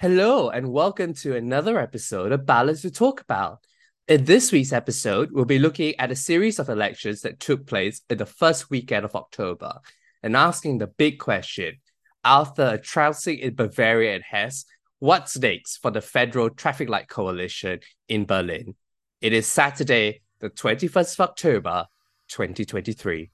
[0.00, 3.58] Hello, and welcome to another episode of Ballot to Talk About.
[4.06, 8.00] In this week's episode, we'll be looking at a series of elections that took place
[8.08, 9.80] in the first weekend of October
[10.22, 11.80] and asking the big question
[12.24, 14.66] after a trouncing in Bavaria and Hesse,
[15.00, 18.76] what's next for the Federal Traffic Light Coalition in Berlin?
[19.20, 21.86] It is Saturday, the 21st of October,
[22.28, 23.32] 2023.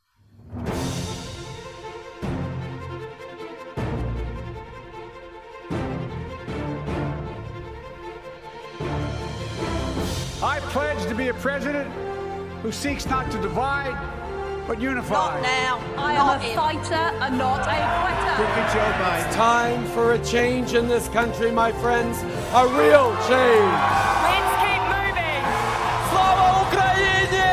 [11.45, 11.87] President
[12.63, 13.95] who seeks not to divide,
[14.67, 15.15] but unify.
[15.15, 15.77] Not now.
[15.99, 16.55] I not am a if.
[16.57, 18.37] fighter and not a quitter.
[18.41, 19.35] Look at Joe Biden.
[19.35, 22.17] Time for a change in this country, my friends.
[22.55, 23.77] A real change.
[24.25, 25.45] Let's keep moving.
[26.09, 27.53] Slava Ukraini!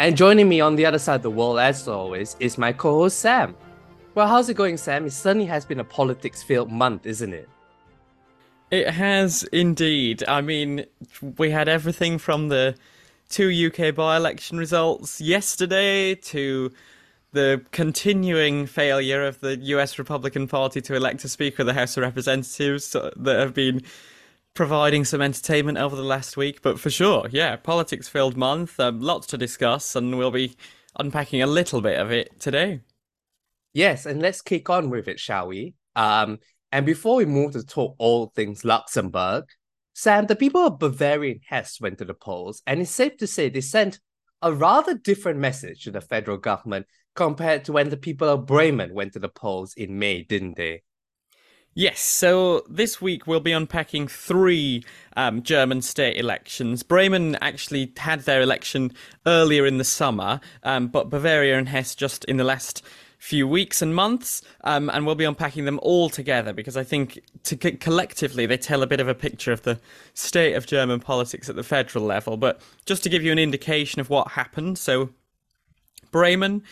[0.00, 3.02] And joining me on the other side of the world, as always, is my co
[3.02, 3.54] host Sam.
[4.16, 5.06] Well, how's it going, Sam?
[5.06, 7.48] It certainly has been a politics filled month, isn't it?
[8.72, 10.24] It has indeed.
[10.26, 10.86] I mean,
[11.36, 12.74] we had everything from the
[13.28, 16.72] two UK by election results yesterday to
[17.32, 21.98] the continuing failure of the US Republican Party to elect a Speaker of the House
[21.98, 23.82] of Representatives uh, that have been
[24.54, 26.62] providing some entertainment over the last week.
[26.62, 30.56] But for sure, yeah, politics filled month, um, lots to discuss, and we'll be
[30.98, 32.80] unpacking a little bit of it today.
[33.74, 35.74] Yes, and let's kick on with it, shall we?
[35.94, 36.38] Um,
[36.72, 39.44] and before we move to talk all things Luxembourg,
[39.94, 43.50] Sam, the people of Bavarian Hesse went to the polls, and it's safe to say
[43.50, 44.00] they sent
[44.40, 48.94] a rather different message to the federal government compared to when the people of Bremen
[48.94, 50.82] went to the polls in May, didn't they?
[51.74, 54.84] Yes, so this week we'll be unpacking three
[55.16, 56.82] um, German state elections.
[56.82, 58.92] Bremen actually had their election
[59.26, 62.82] earlier in the summer, um, but Bavaria and Hesse just in the last
[63.22, 67.22] few weeks and months, um, and we'll be unpacking them all together because I think
[67.44, 69.78] to co- collectively they tell a bit of a picture of the
[70.12, 72.36] state of German politics at the federal level.
[72.36, 75.10] But just to give you an indication of what happened, so
[76.10, 76.64] Bremen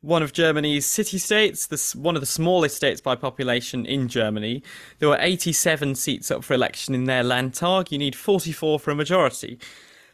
[0.00, 4.60] one of Germany's city states, this one of the smallest states by population in Germany.
[4.98, 7.92] There were 87 seats up for election in their Landtag.
[7.92, 9.60] You need 44 for a majority.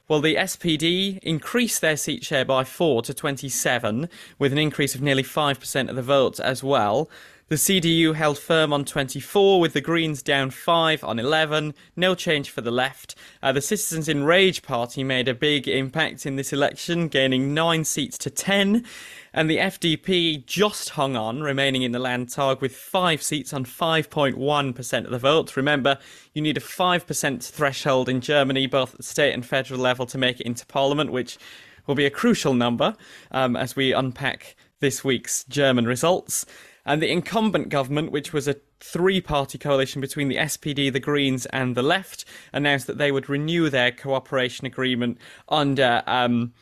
[0.08, 4.08] Well, the SPD increased their seat share by 4 to 27,
[4.38, 7.10] with an increase of nearly 5% of the vote as well.
[7.48, 11.74] The CDU held firm on 24, with the Greens down 5 on 11.
[11.94, 13.16] No change for the left.
[13.42, 17.84] Uh, the Citizens in Rage party made a big impact in this election, gaining 9
[17.84, 18.86] seats to 10.
[19.32, 25.04] And the FDP just hung on, remaining in the Landtag with 5 seats on 5.1%
[25.04, 25.56] of the vote.
[25.56, 25.98] Remember,
[26.32, 30.40] you need a 5% threshold in Germany, both at state and federal level, to make
[30.40, 31.38] it into parliament, which
[31.86, 32.94] will be a crucial number
[33.30, 36.46] um, as we unpack this week's German results.
[36.86, 41.44] And the incumbent government, which was a three party coalition between the SPD, the Greens,
[41.46, 45.18] and the left, announced that they would renew their cooperation agreement
[45.48, 46.54] under um,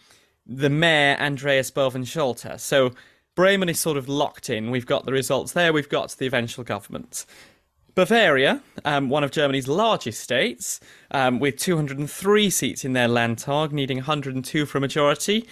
[0.47, 2.59] the mayor, Andreas Bovenschulte.
[2.61, 2.93] So
[3.35, 4.71] Bremen is sort of locked in.
[4.71, 7.27] We've got the results there, we've got the eventual government.
[7.95, 10.81] Bavaria, um, one of Germany's largest states,
[11.11, 15.49] um, with 203 seats in their Landtag, needing 102 for a majority.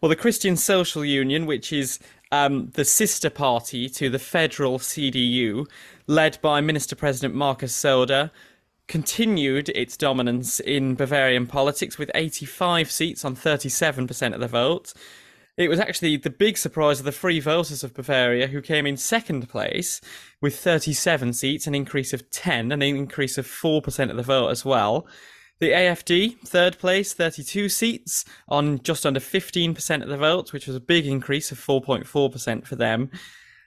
[0.00, 1.98] Well, the Christian Social Union, which is
[2.32, 5.66] um, the sister party to the federal CDU,
[6.06, 8.30] led by Minister President Markus Söder,
[8.88, 14.92] continued its dominance in Bavarian politics with 85 seats on 37% of the vote.
[15.56, 18.96] It was actually the big surprise of the Free Voters of Bavaria, who came in
[18.96, 20.00] second place
[20.40, 24.64] with 37 seats, an increase of 10, an increase of 4% of the vote as
[24.64, 25.06] well.
[25.58, 30.74] The AFD, third place, 32 seats on just under 15% of the vote, which was
[30.74, 33.10] a big increase of 4.4% for them.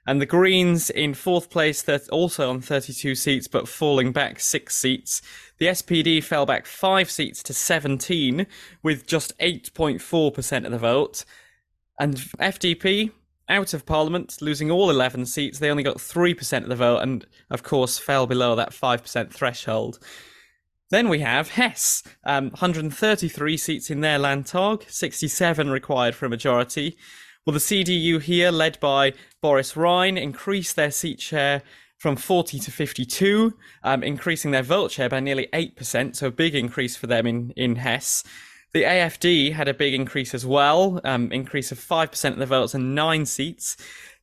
[0.08, 5.22] And the Greens in fourth place, also on 32 seats, but falling back six seats.
[5.58, 8.46] The SPD fell back five seats to 17,
[8.84, 11.26] with just 8.4% of the vote.
[12.00, 13.12] And FDP,
[13.50, 15.60] out of Parliament, losing all 11 seats.
[15.60, 20.00] They only got 3% of the vote, and of course, fell below that 5% threshold.
[20.92, 26.96] Then we have Hesse, um, 133 seats in their Landtag, 67 required for a majority.
[27.46, 31.62] Well, the CDU here, led by Boris Rhein, increased their seat share
[31.96, 33.54] from 40 to 52,
[33.84, 37.52] um, increasing their vote share by nearly 8%, so a big increase for them in,
[37.52, 38.24] in Hesse.
[38.74, 42.74] The AFD had a big increase as well, um, increase of 5% of the votes
[42.74, 43.78] and nine seats.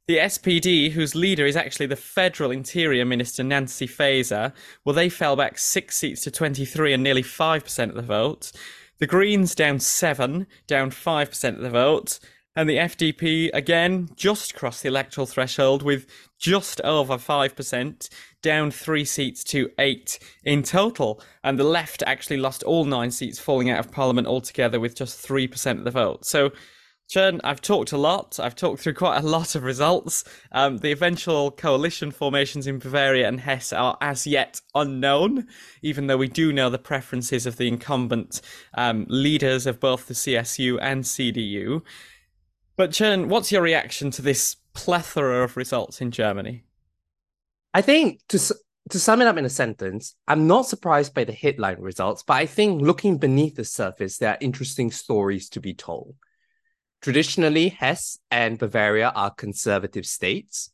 [0.09, 4.53] The SPD, whose leader is actually the federal interior minister Nancy Faeser,
[4.85, 8.51] well, they fell back six seats to 23 and nearly 5% of the vote.
[8.99, 12.19] The Greens down seven, down 5% of the vote.
[12.55, 16.07] And the FDP, again, just crossed the electoral threshold with
[16.39, 18.09] just over 5%,
[18.43, 21.23] down three seats to eight in total.
[21.43, 25.27] And the left actually lost all nine seats, falling out of parliament altogether with just
[25.27, 26.27] 3% of the vote.
[26.27, 26.53] So
[27.13, 28.41] Chern, I've talked a lot.
[28.41, 30.25] I've talked through quite a lot of results.
[30.51, 35.47] Um, the eventual coalition formations in Bavaria and Hesse are as yet unknown,
[35.83, 38.41] even though we do know the preferences of the incumbent
[38.75, 41.83] um, leaders of both the CSU and CDU.
[42.77, 46.65] But Chern, what's your reaction to this plethora of results in Germany?
[47.75, 48.39] I think to
[48.91, 52.35] to sum it up in a sentence, I'm not surprised by the headline results, but
[52.35, 56.17] I think looking beneath the surface, there are interesting stories to be told.
[57.01, 60.71] Traditionally, Hesse and Bavaria are conservative states,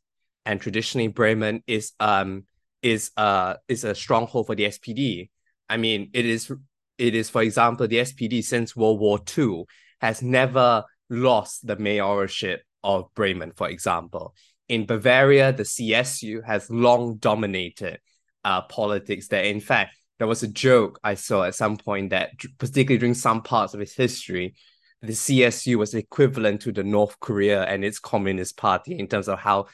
[0.46, 2.44] and traditionally Bremen is um
[2.82, 5.30] is uh is a stronghold for the SPD.
[5.68, 6.50] I mean, it is
[6.96, 9.64] it is for example the SPD since World War II
[10.00, 14.34] has never lost the mayorship of Bremen, for example.
[14.68, 18.00] In Bavaria, the CSU has long dominated
[18.44, 19.44] uh, politics there.
[19.44, 23.42] In fact, there was a joke I saw at some point that, particularly during some
[23.42, 24.54] parts of its history,
[25.00, 29.38] the CSU was equivalent to the North Korea and its Communist Party in terms of
[29.38, 29.66] how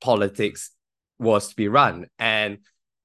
[0.00, 0.70] politics
[1.18, 2.06] was to be run.
[2.18, 2.58] And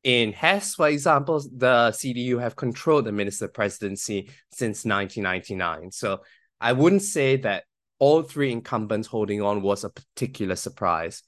[0.03, 5.91] in Hesse, for example, the CDU have controlled the minister presidency since 1999.
[5.91, 6.21] So
[6.61, 7.65] I wouldn't say that
[7.99, 11.23] all three incumbents holding on was a particular surprise.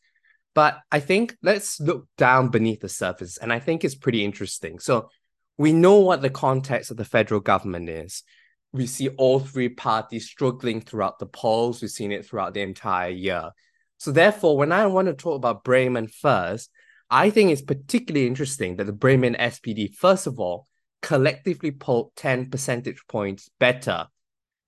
[0.54, 3.38] But I think let's look down beneath the surface.
[3.38, 4.80] And I think it's pretty interesting.
[4.80, 5.10] So
[5.58, 8.24] we know what the context of the federal government is
[8.72, 11.82] we see all three parties struggling throughout the polls.
[11.82, 13.52] We've seen it throughout the entire year.
[13.98, 16.70] So therefore, when I want to talk about Bremen first,
[17.10, 20.68] I think it's particularly interesting that the Bremen SPD, first of all,
[21.02, 24.08] collectively polled 10 percentage points better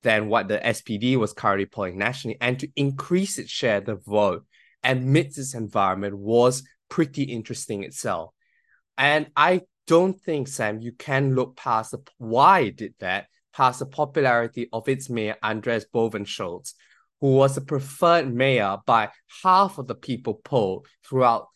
[0.03, 3.95] than what the SPD was currently polling nationally, and to increase its share of the
[3.95, 4.45] vote
[4.83, 8.31] amidst this environment was pretty interesting itself.
[8.97, 13.79] And I don't think, Sam, you can look past the, why it did that past
[13.79, 16.73] the popularity of its mayor, Andreas Bovenschulte,
[17.19, 19.09] who was a preferred mayor by
[19.43, 21.47] half of the people polled throughout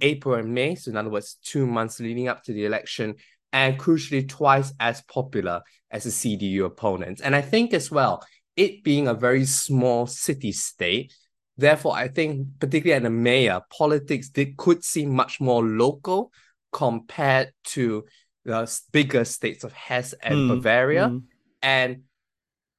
[0.00, 3.14] April and May, so in other words, two months leading up to the election,
[3.52, 7.20] and crucially, twice as popular as the CDU opponents.
[7.20, 8.24] And I think as well,
[8.56, 11.14] it being a very small city state,
[11.56, 16.32] therefore, I think particularly at the mayor, politics did could seem much more local
[16.72, 18.04] compared to
[18.44, 21.08] the bigger states of Hesse and mm, Bavaria.
[21.08, 21.22] Mm
[21.62, 22.02] and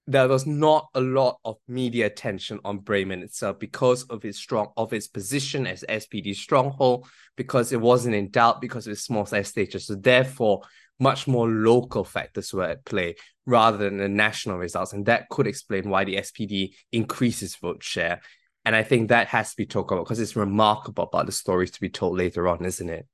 [0.05, 4.67] there was not a lot of media attention on Bremen itself because of its strong
[4.75, 7.07] of its position as SPD stronghold,
[7.38, 9.88] because it wasn't in doubt because of its small size status.
[9.88, 10.61] So therefore,
[11.00, 13.15] much more local factors were at play
[13.45, 18.21] rather than the national results, and that could explain why the SPD increases vote share.
[18.65, 21.71] And I think that has to be talked about because it's remarkable about the stories
[21.71, 23.07] to be told later on, isn't it?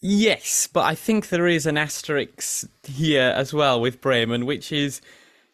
[0.00, 5.00] Yes, but I think there is an asterisk here as well with Bremen, which is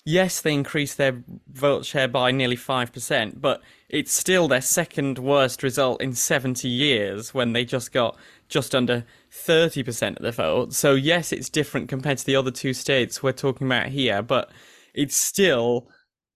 [0.04, 5.62] yes, they increased their vote share by nearly 5%, but it's still their second worst
[5.62, 8.16] result in 70 years when they just got
[8.48, 10.72] just under 30% of the vote.
[10.72, 14.50] So, yes, it's different compared to the other two states we're talking about here, but
[14.94, 15.88] it's still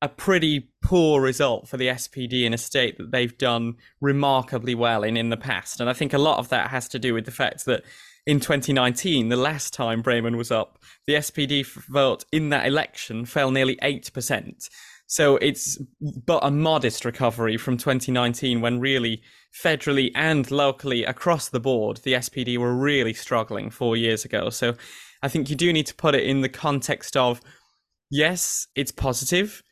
[0.02, 5.02] a pretty poor result for the SPD in a state that they've done remarkably well
[5.02, 5.80] in in the past.
[5.80, 7.84] And I think a lot of that has to do with the fact that
[8.26, 13.50] in 2019, the last time Bremen was up, the SPD vote in that election fell
[13.50, 14.68] nearly 8%.
[15.06, 19.22] So it's but a modest recovery from 2019 when really
[19.54, 24.48] federally and locally across the board, the SPD were really struggling four years ago.
[24.48, 24.74] So
[25.22, 27.40] I think you do need to put it in the context of
[28.10, 29.62] yes, it's positive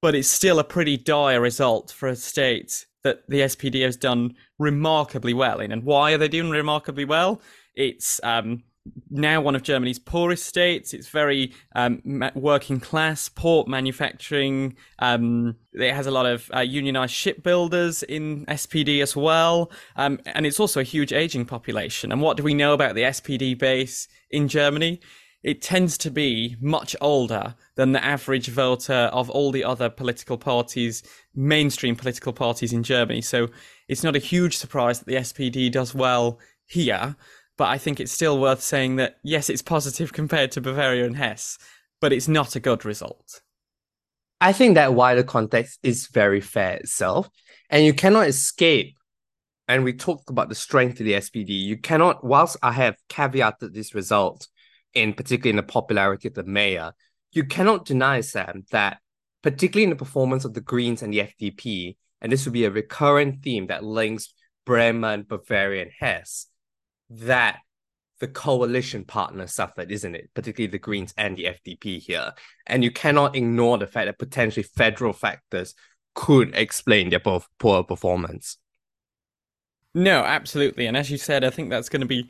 [0.00, 4.34] but it's still a pretty dire result for a state that the SPD has done
[4.58, 5.72] remarkably well in.
[5.72, 7.40] And why are they doing remarkably well?
[7.78, 8.64] It's um,
[9.08, 10.92] now one of Germany's poorest states.
[10.92, 12.02] It's very um,
[12.34, 14.76] working class, port manufacturing.
[14.98, 19.70] Um, it has a lot of uh, unionized shipbuilders in SPD as well.
[19.94, 22.10] Um, and it's also a huge aging population.
[22.10, 25.00] And what do we know about the SPD base in Germany?
[25.42, 30.36] it tends to be much older than the average voter of all the other political
[30.36, 31.02] parties,
[31.34, 33.20] mainstream political parties in Germany.
[33.20, 33.48] So
[33.86, 37.16] it's not a huge surprise that the SPD does well here,
[37.58, 41.16] but I think it's still worth saying that yes, it's positive compared to Bavaria and
[41.16, 41.58] Hesse,
[42.00, 43.42] but it's not a good result.
[44.40, 47.28] I think that wider context is very fair itself,
[47.68, 48.94] and you cannot escape.
[49.66, 51.50] And we talked about the strength of the SPD.
[51.50, 54.48] You cannot, whilst I have caveated this result,
[54.94, 56.92] in particularly in the popularity of the mayor,
[57.32, 58.98] you cannot deny, Sam, that
[59.42, 61.96] particularly in the performance of the Greens and the FDP.
[62.20, 64.32] And this will be a recurrent theme that links
[64.64, 66.46] Bremen, Bavaria, and Hesse.
[67.10, 67.60] That
[68.20, 70.30] the coalition partners suffered, isn't it?
[70.34, 72.32] Particularly the Greens and the FDP here.
[72.66, 75.74] And you cannot ignore the fact that potentially federal factors
[76.14, 78.58] could explain their both poor performance.
[79.94, 80.86] No, absolutely.
[80.86, 82.28] And as you said, I think that's going to be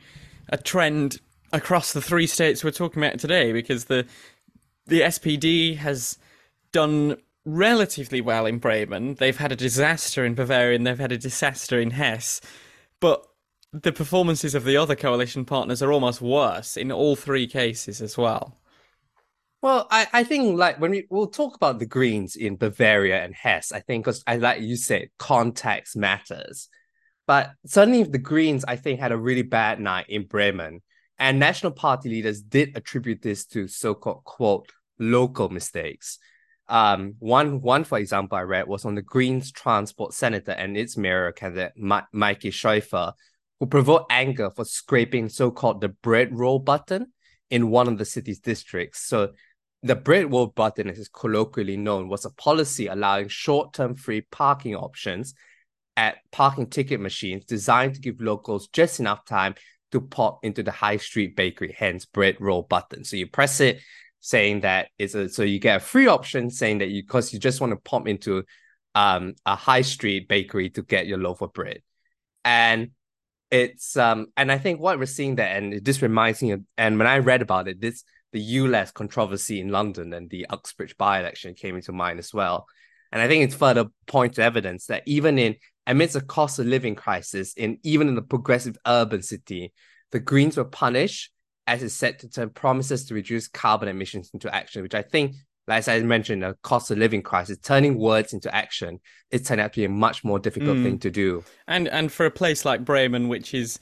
[0.49, 1.19] a trend
[1.51, 4.05] across the three states we're talking about today because the
[4.85, 6.17] the SPD has
[6.71, 9.15] done relatively well in Bremen.
[9.15, 12.41] They've had a disaster in Bavaria and they've had a disaster in Hesse.
[12.99, 13.25] But
[13.71, 18.17] the performances of the other coalition partners are almost worse in all three cases as
[18.17, 18.57] well.
[19.61, 23.35] Well, I, I think like when we we'll talk about the Greens in Bavaria and
[23.35, 26.69] Hesse, I think because I like you said, context matters.
[27.27, 30.81] But certainly the Greens, I think, had a really bad night in Bremen.
[31.19, 36.17] And National Party leaders did attribute this to so-called quote local mistakes.
[36.69, 40.95] Um, one one for example I read was on the Greens transport senator and its
[40.97, 43.13] mayor candidate Ma- Maike Schaefer,
[43.59, 47.07] who provoked anger for scraping so-called the bread roll button
[47.49, 49.01] in one of the city's districts.
[49.01, 49.31] So
[49.83, 54.75] the bread roll button, as is colloquially known, was a policy allowing short-term free parking
[54.75, 55.33] options
[55.97, 59.55] at parking ticket machines designed to give locals just enough time
[59.91, 63.03] to pop into the high street bakery, hence bread roll button.
[63.03, 63.81] So you press it,
[64.19, 67.39] saying that it's a so you get a free option saying that you because you
[67.39, 68.43] just want to pop into
[68.95, 71.81] um a high street bakery to get your loaf of bread.
[72.43, 72.91] And
[73.51, 76.97] it's um and I think what we're seeing there, and this reminds me of, and
[76.97, 81.55] when I read about it, this the ULEZ controversy in London and the Uxbridge by-election
[81.55, 82.67] came into mind as well.
[83.11, 85.55] And I think it's further point to evidence that even in
[85.87, 89.73] amidst a cost of living crisis, in even in a progressive urban city,
[90.11, 91.31] the Greens were punished
[91.65, 95.35] as it said to turn promises to reduce carbon emissions into action, which I think,
[95.69, 98.99] as I mentioned, a cost of living crisis, turning words into action,
[99.31, 100.83] it turned out to be a much more difficult mm.
[100.83, 101.43] thing to do.
[101.67, 103.79] And and for a place like Bremen, which is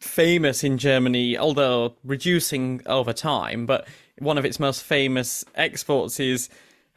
[0.00, 3.86] famous in Germany, although reducing over time, but
[4.18, 6.48] one of its most famous exports is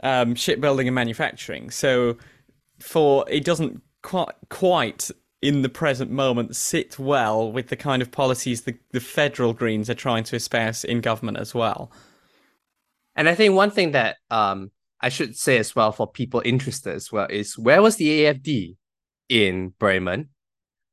[0.04, 1.72] um, shipbuilding and manufacturing.
[1.72, 2.18] So
[2.80, 5.10] for it doesn't quite quite
[5.42, 9.90] in the present moment sit well with the kind of policies the, the federal Greens
[9.90, 11.92] are trying to espouse in government as well.
[13.16, 16.96] And I think one thing that um, I should say as well for people interested
[16.96, 18.76] as well is where was the AFD
[19.30, 20.30] in Bremen?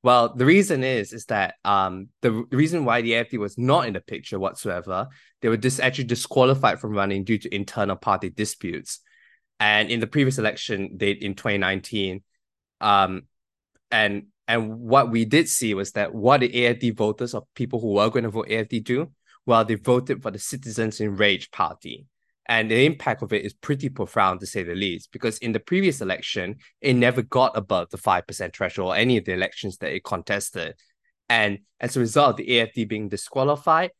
[0.02, 3.92] Well, the reason is is that um, the, reason why the AFD was not in
[3.92, 5.08] the picture whatsoever,
[5.40, 9.00] they were dis- actually disqualified from running due to internal party disputes.
[9.60, 12.22] And in the previous election, they in 2019,
[12.80, 13.22] um,
[13.92, 17.92] and and what we did see was that what the AFD voters or people who
[17.92, 19.12] were going to vote AFD do,
[19.46, 22.06] well, they voted for the Citizens Enraged Party.
[22.46, 25.60] And the impact of it is pretty profound to say the least, because in the
[25.60, 29.92] previous election, it never got above the 5% threshold or any of the elections that
[29.92, 30.74] it contested.
[31.28, 33.90] And as a result of the AFD being disqualified,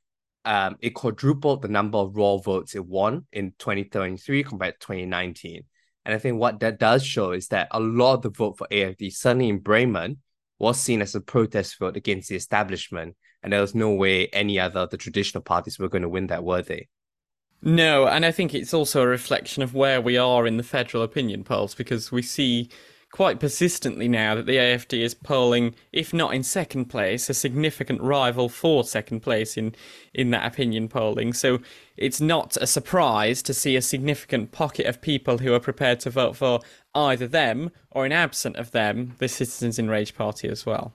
[0.45, 5.63] um, it quadrupled the number of raw votes it won in 2023 compared to 2019.
[6.05, 8.67] And I think what that does show is that a lot of the vote for
[8.71, 10.19] AFD, certainly in Bremen,
[10.59, 14.59] was seen as a protest vote against the establishment, and there was no way any
[14.59, 16.89] other of the traditional parties were going to win that, were they?
[17.63, 21.05] No, and I think it's also a reflection of where we are in the federal
[21.05, 22.69] opinion polls because we see
[23.13, 28.01] quite persistently now that the AFD is polling, if not in second place, a significant
[28.01, 29.75] rival for second place in,
[30.13, 31.33] in that opinion polling.
[31.35, 31.61] So
[31.97, 36.11] it's not a surprise to see a significant pocket of people who are prepared to
[36.11, 36.61] vote for
[36.95, 40.95] either them or, in absent of them, the Citizens Enraged Party as well.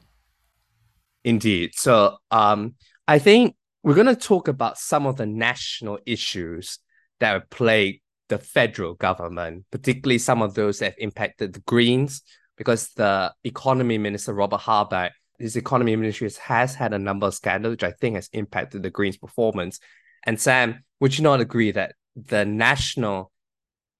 [1.23, 1.71] Indeed.
[1.75, 2.75] So um,
[3.07, 3.55] I think
[3.87, 6.79] we're going to talk about some of the national issues
[7.21, 12.21] that have plagued the federal government, particularly some of those that have impacted the Greens,
[12.57, 17.71] because the economy minister, Robert Habeck, his economy ministry has had a number of scandals,
[17.71, 19.79] which I think has impacted the Greens' performance.
[20.25, 23.31] And Sam, would you not agree that the national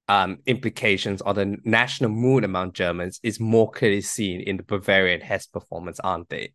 [0.10, 5.22] um, implications or the national mood among Germans is more clearly seen in the Bavarian
[5.22, 6.52] Hesse performance, aren't they?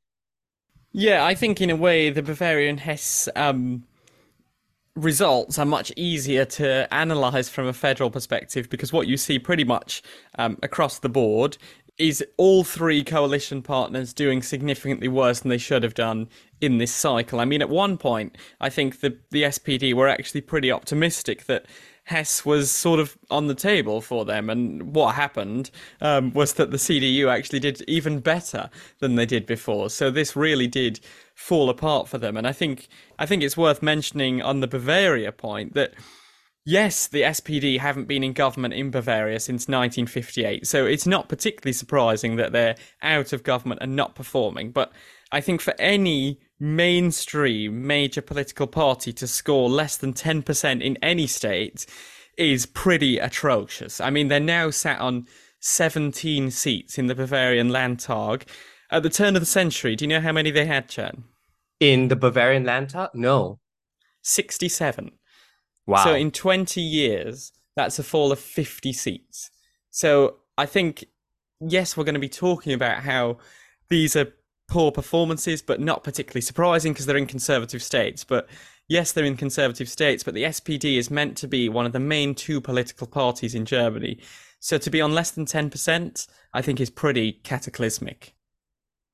[0.93, 3.85] Yeah, I think in a way the Bavarian Hesse um,
[4.95, 9.65] results are much easier to analyze from a federal perspective because what you see pretty
[9.65, 10.03] much
[10.39, 11.57] um, across the board
[11.99, 16.29] is all three coalition partners doing significantly worse than they should have done
[16.61, 17.41] in this cycle.
[17.41, 21.67] I mean, at one point, I think the the SPD were actually pretty optimistic that
[22.05, 24.51] Hesse was sort of on the table for them.
[24.51, 29.47] And what happened um, was that the CDU actually did even better than they did
[29.47, 29.89] before.
[29.89, 31.01] So this really did
[31.35, 32.37] fall apart for them.
[32.37, 35.95] And I think I think it's worth mentioning on the Bavaria point that
[36.65, 41.73] Yes, the SPD haven't been in government in Bavaria since 1958, so it's not particularly
[41.73, 44.71] surprising that they're out of government and not performing.
[44.71, 44.93] But
[45.33, 51.27] I think for any mainstream major political party to score less than 10% in any
[51.27, 51.85] state
[52.39, 54.01] is pretty atrocious.
[54.01, 55.27] I mean, they're now sat on
[55.59, 58.47] 17 seats in the Bavarian Landtag.
[58.93, 61.25] At the turn of the century, do you know how many they had, Chern?
[61.81, 63.11] In the Bavarian Landtag?
[63.13, 63.59] No.
[64.23, 65.11] 67.
[65.87, 66.05] Wow.
[66.05, 69.51] So in 20 years, that's a fall of 50 seats.
[69.91, 71.07] So I think,
[71.61, 73.39] yes, we're going to be talking about how
[73.89, 74.33] these are
[74.73, 78.25] poor performances, but not particularly surprising because they're in conservative states.
[78.25, 78.49] But
[78.89, 82.01] yes, they're in conservative states, but the SPD is meant to be one of the
[82.01, 84.19] main two political parties in Germany.
[84.61, 88.33] So to be on less than 10%, I think is pretty cataclysmic.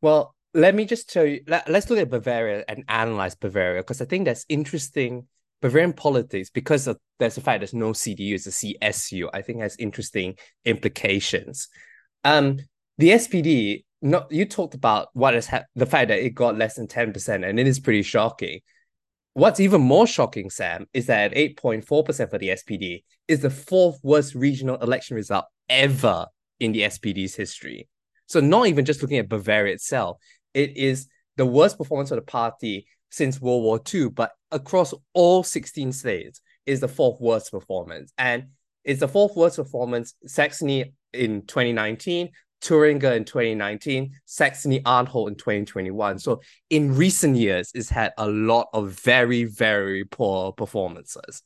[0.00, 4.00] Well, let me just tell you, let, us look at Bavaria and analyze Bavaria because
[4.00, 5.27] I think that's interesting.
[5.61, 9.61] Bavarian politics, because of, there's the fact there's no CDU, it's a CSU, I think
[9.61, 11.67] has interesting implications.
[12.23, 12.61] Um,
[12.97, 16.76] the SPD, not you talked about what has ha- the fact that it got less
[16.76, 18.61] than 10%, and it is pretty shocking.
[19.35, 21.85] What's even more shocking, Sam, is that 8.4%
[22.31, 26.26] for the SPD is the fourth worst regional election result ever
[26.59, 27.88] in the SPD's history.
[28.26, 30.19] So not even just looking at Bavaria itself,
[30.55, 35.43] it is the worst performance of the party since World War II, but across all
[35.43, 38.12] 16 states is the fourth worst performance.
[38.19, 38.49] And
[38.85, 46.19] it's the fourth worst performance, Saxony in 2019, Thuringia in 2019, Saxony Anhalt in 2021.
[46.19, 51.43] So in recent years, it's had a lot of very, very poor performances.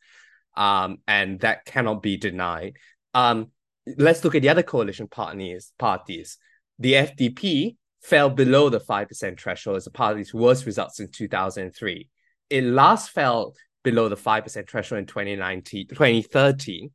[0.57, 2.77] Um, and that cannot be denied.
[3.15, 3.51] Um,
[3.97, 5.73] let's look at the other coalition parties.
[5.79, 6.39] parties.
[6.79, 12.09] The FDP fell below the 5% threshold as the party's worst results in 2003.
[12.51, 16.91] It last fell below the 5% threshold in 2019, 2013.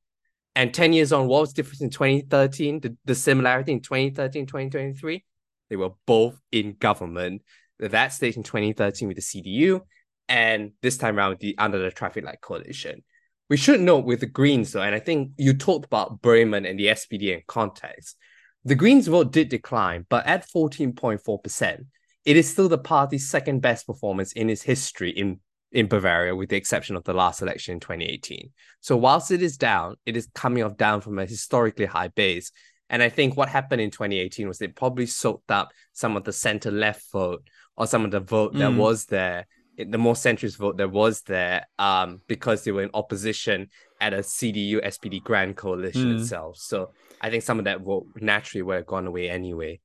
[0.57, 2.79] And 10 years on, what was the difference in 2013?
[2.79, 5.23] The, the similarity in 2013, 2023?
[5.69, 7.43] They were both in government.
[7.77, 9.81] That stage in 2013 with the CDU,
[10.27, 13.03] and this time around the under the traffic light coalition.
[13.51, 16.79] We should note with the Greens though, and I think you talked about Bremen and
[16.79, 18.17] the SPD in context.
[18.65, 21.85] The Greens vote did decline, but at 14.4%,
[22.25, 25.39] it is still the party's second best performance in its history in,
[25.71, 28.51] in Bavaria, with the exception of the last election in 2018.
[28.79, 32.51] So, whilst it is down, it is coming off down from a historically high base.
[32.89, 36.31] And I think what happened in 2018 was it probably soaked up some of the
[36.31, 38.59] center left vote or some of the vote mm.
[38.59, 39.45] that was there,
[39.77, 44.19] the more centrist vote that was there, um, because they were in opposition at a
[44.19, 46.21] CDU SPD grand coalition mm.
[46.21, 46.57] itself.
[46.57, 49.81] So I think some of that vote naturally would have gone away anyway.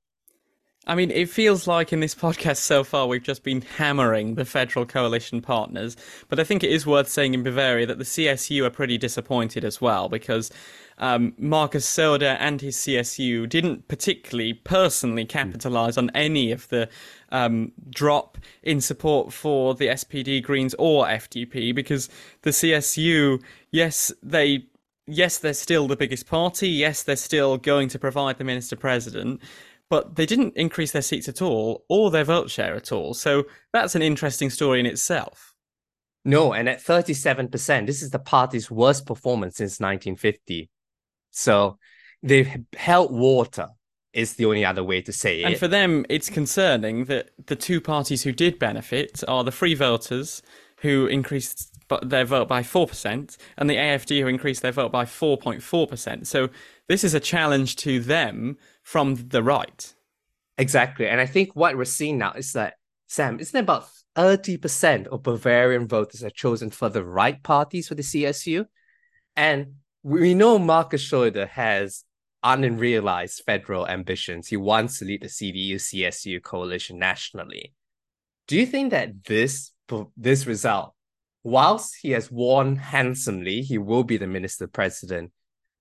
[0.85, 4.45] I mean, it feels like in this podcast so far we've just been hammering the
[4.45, 5.97] federal coalition partners,
[6.29, 9.65] but I think it is worth saying in Bavaria that the CSU are pretty disappointed
[9.65, 10.51] as well because
[10.99, 16.89] um, Markus Söder and his CSU didn't particularly personally capitalize on any of the
[17.31, 22.09] um, drop in support for the SPD, Greens, or FDP because
[22.43, 23.41] the CSU,
[23.71, 24.65] yes, they
[25.07, 26.69] yes, they're still the biggest party.
[26.69, 29.41] Yes, they're still going to provide the minister president,
[29.93, 33.13] but they didn't increase their seats at all or their vote share at all.
[33.13, 35.55] So that's an interesting story in itself.
[36.25, 40.71] No, and at 37%, this is the party's worst performance since 1950.
[41.31, 41.77] So
[42.23, 43.69] they've held water
[44.15, 45.45] is the only other way to say it.
[45.45, 49.75] And for them, it's concerning that the two parties who did benefit are the Free
[49.75, 50.41] Voters,
[50.79, 51.69] who increased
[52.03, 56.27] their vote by 4%, and the AFD who increased their vote by 4.4%.
[56.27, 56.49] So
[56.89, 59.95] this is a challenge to them from the right.
[60.59, 61.09] Exactly.
[61.09, 62.75] And I think what we're seeing now is that,
[63.07, 68.03] Sam, isn't about 30% of Bavarian voters are chosen for the right parties for the
[68.03, 68.67] CSU?
[69.37, 72.05] And we know Markus Söder has
[72.43, 74.49] unrealized federal ambitions.
[74.49, 77.73] He wants to lead the CDU CSU coalition nationally.
[78.47, 79.73] Do you think that this
[80.17, 80.95] this result
[81.43, 85.33] whilst he has won handsomely, he will be the minister president.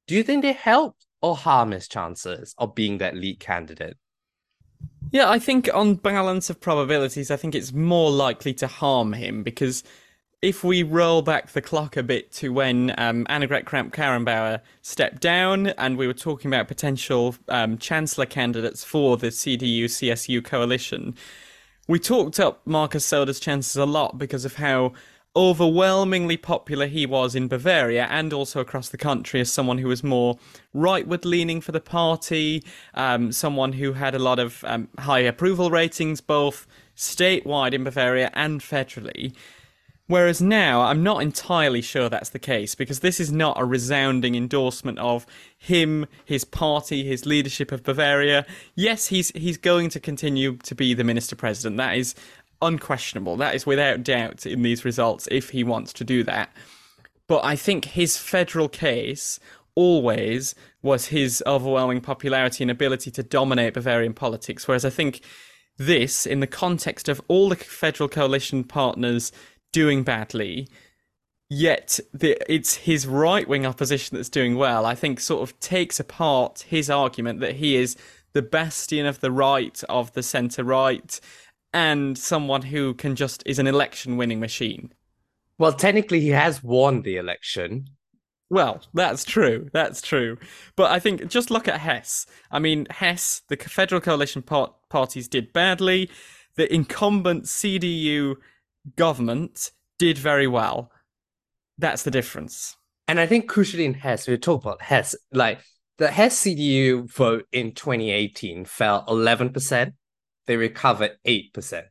[0.08, 3.98] Do you think they helped or harm his chances of being that lead candidate?
[5.12, 9.44] Yeah, I think on balance of probabilities, I think it's more likely to harm him
[9.44, 9.84] because
[10.42, 15.68] if we roll back the clock a bit to when um, Annegret Kramp-Karrenbauer stepped down
[15.68, 21.16] and we were talking about potential um, chancellor candidates for the CDU-CSU coalition,
[21.88, 24.94] we talked up Markus Söder's chances a lot because of how
[25.36, 30.04] overwhelmingly popular he was in Bavaria and also across the country as someone who was
[30.04, 30.38] more
[30.76, 32.64] rightward leaning for the party,
[32.94, 38.30] um, someone who had a lot of um, high approval ratings both statewide in Bavaria
[38.34, 39.34] and federally.
[40.12, 44.36] Whereas now, I'm not entirely sure that's the case because this is not a resounding
[44.36, 45.26] endorsement of
[45.58, 48.46] him, his party, his leadership of Bavaria.
[48.76, 51.78] Yes, he's he's going to continue to be the minister president.
[51.78, 52.14] That is
[52.62, 53.38] unquestionable.
[53.38, 56.52] That is without doubt in these results if he wants to do that.
[57.28, 59.40] But I think his federal case
[59.76, 64.68] always was his overwhelming popularity and ability to dominate Bavarian politics.
[64.68, 65.22] Whereas I think
[65.78, 69.32] this, in the context of all the federal coalition partners
[69.72, 70.68] doing badly,
[71.50, 76.00] yet the, it's his right wing opposition that's doing well, I think sort of takes
[76.00, 77.96] apart his argument that he is
[78.34, 81.20] the bastion of the right, of the centre right,
[81.74, 84.94] and someone who can just is an election winning machine.
[85.58, 87.88] Well, technically, he has won the election.
[88.50, 89.70] Well, that's true.
[89.72, 90.38] That's true.
[90.76, 92.26] But I think just look at Hesse.
[92.52, 96.10] I mean, Hesse, the federal coalition part- parties did badly.
[96.56, 98.36] The incumbent CDU
[98.98, 100.92] government did very well.
[101.78, 102.76] That's the difference.
[103.08, 105.60] And I think crucially in Hesse, we talk about Hesse, like
[105.98, 109.94] the Hesse CDU vote in 2018 fell 11%.
[110.52, 111.84] They recovered 8%.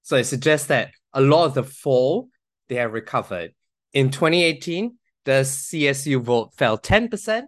[0.00, 2.30] So it suggests that a lot of the fall
[2.70, 3.52] they have recovered.
[3.92, 7.42] In 2018, the CSU vote fell 10%,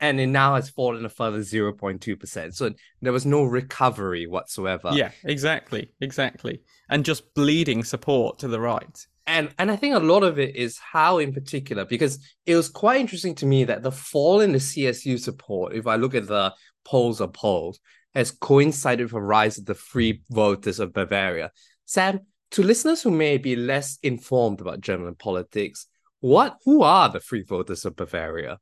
[0.00, 2.54] and it now has fallen a further 0.2%.
[2.54, 2.70] So
[3.02, 4.90] there was no recovery whatsoever.
[4.94, 5.90] Yeah, exactly.
[6.00, 6.62] Exactly.
[6.88, 9.06] And just bleeding support to the right.
[9.26, 12.70] And and I think a lot of it is how in particular, because it was
[12.70, 16.26] quite interesting to me that the fall in the CSU support, if I look at
[16.26, 16.54] the
[16.86, 17.80] polls of polls,
[18.14, 21.50] has coincided with a rise of the free voters of Bavaria.
[21.84, 22.20] Sam,
[22.52, 25.86] to listeners who may be less informed about German politics,
[26.20, 28.58] what who are the free voters of Bavaria?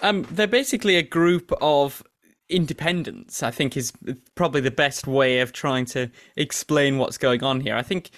[0.00, 2.02] Um, they're basically a group of
[2.48, 3.42] independents.
[3.42, 3.92] I think is
[4.34, 7.76] probably the best way of trying to explain what's going on here.
[7.76, 8.10] I think.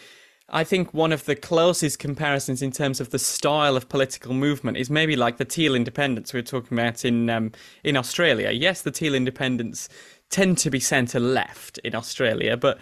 [0.53, 4.79] I think one of the closest comparisons in terms of the style of political movement
[4.79, 7.53] is maybe like the Teal Independents we were talking about in um,
[7.85, 8.51] in Australia.
[8.51, 9.89] Yes, the Teal Independents
[10.31, 12.79] tend to be centre left in Australia, but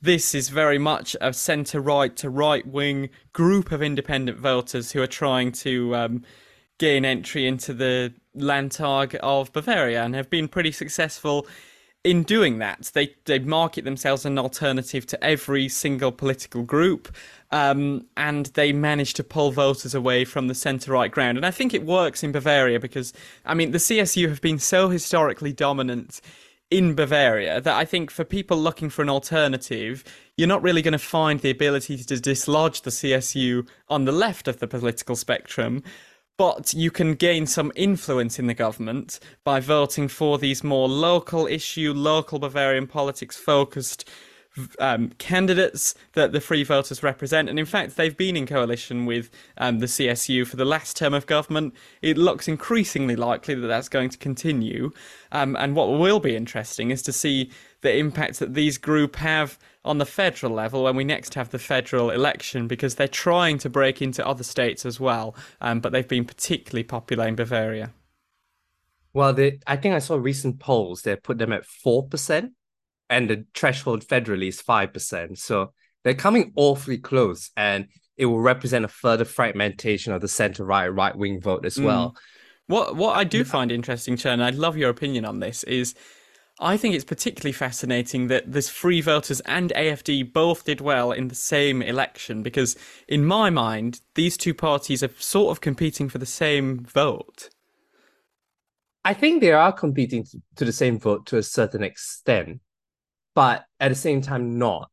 [0.00, 5.00] this is very much a centre right to right wing group of independent voters who
[5.00, 6.24] are trying to um,
[6.78, 11.46] gain entry into the Landtag of Bavaria and have been pretty successful
[12.02, 12.90] in doing that.
[12.94, 17.14] They they market themselves an alternative to every single political group.
[17.52, 21.36] Um, and they manage to pull voters away from the centre right ground.
[21.36, 23.12] And I think it works in Bavaria because,
[23.44, 26.22] I mean, the CSU have been so historically dominant
[26.72, 30.02] in Bavaria that I think for people looking for an alternative,
[30.36, 34.48] you're not really going to find the ability to dislodge the CSU on the left
[34.48, 35.82] of the political spectrum.
[36.38, 41.46] But you can gain some influence in the government by voting for these more local
[41.46, 44.08] issue, local Bavarian politics focused
[44.78, 47.48] um, candidates that the Free Voters represent.
[47.48, 51.14] And in fact, they've been in coalition with um, the CSU for the last term
[51.14, 51.74] of government.
[52.02, 54.92] It looks increasingly likely that that's going to continue.
[55.30, 59.58] Um, and what will be interesting is to see the impact that these group have
[59.84, 63.68] on the federal level when we next have the federal election because they're trying to
[63.68, 65.34] break into other states as well.
[65.60, 67.92] Um, but they've been particularly popular in Bavaria.
[69.14, 72.52] Well, I think I saw recent polls that put them at 4%
[73.12, 75.38] and the threshold federally is 5%.
[75.38, 75.72] So
[76.02, 80.88] they're coming awfully close and it will represent a further fragmentation of the center right
[80.88, 82.10] right wing vote as well.
[82.10, 82.16] Mm.
[82.68, 85.94] What what I do find interesting, Chern, I'd love your opinion on this, is
[86.58, 91.28] I think it's particularly fascinating that this Free Voters and AFD both did well in
[91.28, 92.76] the same election because,
[93.08, 97.50] in my mind, these two parties are sort of competing for the same vote.
[99.04, 100.24] I think they are competing
[100.56, 102.60] to the same vote to a certain extent
[103.34, 104.90] but at the same time, not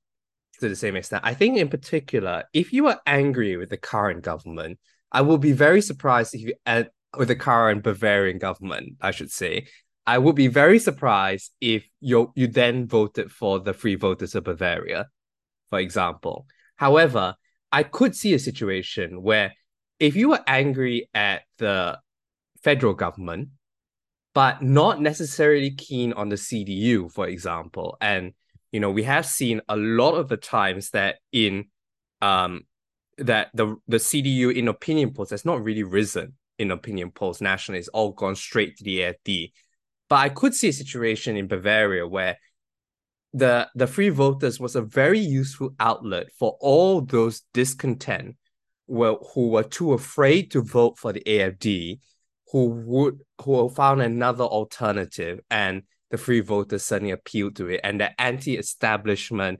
[0.60, 1.24] to the same extent.
[1.26, 4.80] I think, in particular, if you are angry with the current government,
[5.12, 9.32] I will be very surprised if you add with the current Bavarian government, I should
[9.32, 9.68] say.
[10.06, 14.44] I would be very surprised if you you then voted for the free voters of
[14.44, 15.08] Bavaria,
[15.70, 16.46] for example.
[16.76, 17.36] However,
[17.72, 19.54] I could see a situation where
[20.00, 22.00] if you were angry at the
[22.64, 23.50] federal government,
[24.34, 27.98] but not necessarily keen on the CDU, for example.
[28.02, 28.34] And
[28.72, 31.66] you know, we have seen a lot of the times that in
[32.22, 32.62] um
[33.18, 37.80] that the the CDU in opinion polls has not really risen in opinion polls nationally.
[37.80, 39.52] It's all gone straight to the AFD.
[40.10, 42.38] But I could see a situation in Bavaria where
[43.34, 48.36] the the free voters was a very useful outlet for all those discontent
[48.90, 52.00] well, who were too afraid to vote for the AFD
[52.52, 58.02] who would who found another alternative and the free voters suddenly appealed to it and
[58.02, 59.60] the anti-establishment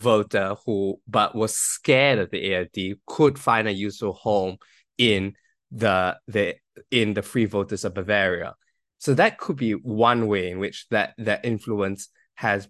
[0.00, 4.56] voter who but was scared of the AFD could find a useful home
[4.98, 5.34] in
[5.70, 6.56] the the
[6.90, 8.54] in the free voters of Bavaria.
[8.98, 12.68] So that could be one way in which that that influence has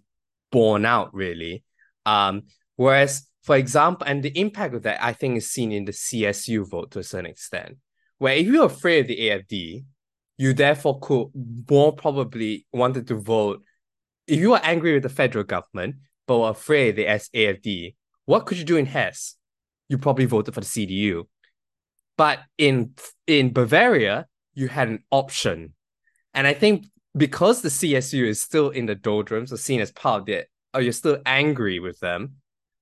[0.51, 1.63] borne out really.
[2.05, 2.43] Um,
[2.75, 6.69] whereas, for example, and the impact of that I think is seen in the CSU
[6.69, 7.77] vote to a certain extent,
[8.17, 9.85] where if you're afraid of the AFD,
[10.37, 11.27] you therefore could
[11.69, 13.63] more probably wanted to vote.
[14.27, 15.95] If you are angry with the federal government
[16.27, 17.95] but were afraid of the AFD,
[18.25, 19.35] what could you do in Hesse?
[19.89, 21.23] You probably voted for the CDU.
[22.17, 22.93] But in
[23.27, 25.73] in Bavaria, you had an option.
[26.33, 30.21] And I think because the CSU is still in the doldrums or seen as part
[30.21, 32.35] of it, or you're still angry with them,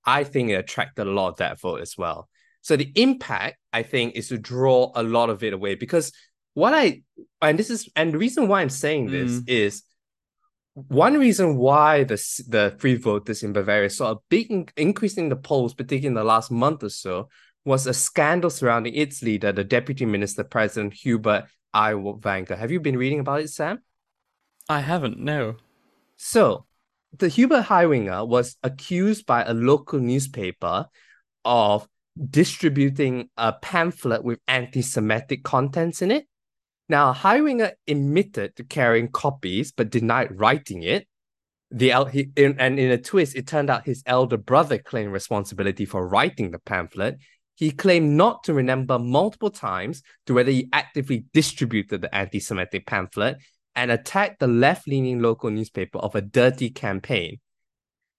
[0.06, 2.30] I think it attracted a lot of that vote as well.
[2.62, 6.12] So the impact, I think, is to draw a lot of it away because
[6.54, 7.02] what I
[7.41, 9.50] and this is and the reason why I'm saying this mm.
[9.50, 9.84] is
[10.74, 12.15] one reason why the
[12.47, 16.24] the free voters in Bavaria saw a big increase in the polls, particularly in the
[16.24, 17.30] last month or so,
[17.65, 21.45] was a scandal surrounding its leader, the Deputy Minister President Hubert
[21.76, 22.58] Aiwanger.
[22.58, 23.82] Have you been reading about it, Sam?
[24.69, 25.56] I haven't, no.
[26.15, 26.65] So,
[27.17, 30.88] the Hubert Aiwanger was accused by a local newspaper
[31.43, 31.88] of
[32.30, 36.26] distributing a pamphlet with anti-Semitic contents in it.
[36.89, 41.08] Now, Aiwanger admitted to carrying copies but denied writing it.
[41.69, 45.86] The he, in, and in a twist, it turned out his elder brother claimed responsibility
[45.86, 47.17] for writing the pamphlet,
[47.56, 52.88] he claimed not to remember multiple times to whether he actively distributed the anti Semitic
[52.88, 53.38] pamphlet
[53.76, 57.39] and attacked the left leaning local newspaper of a dirty campaign.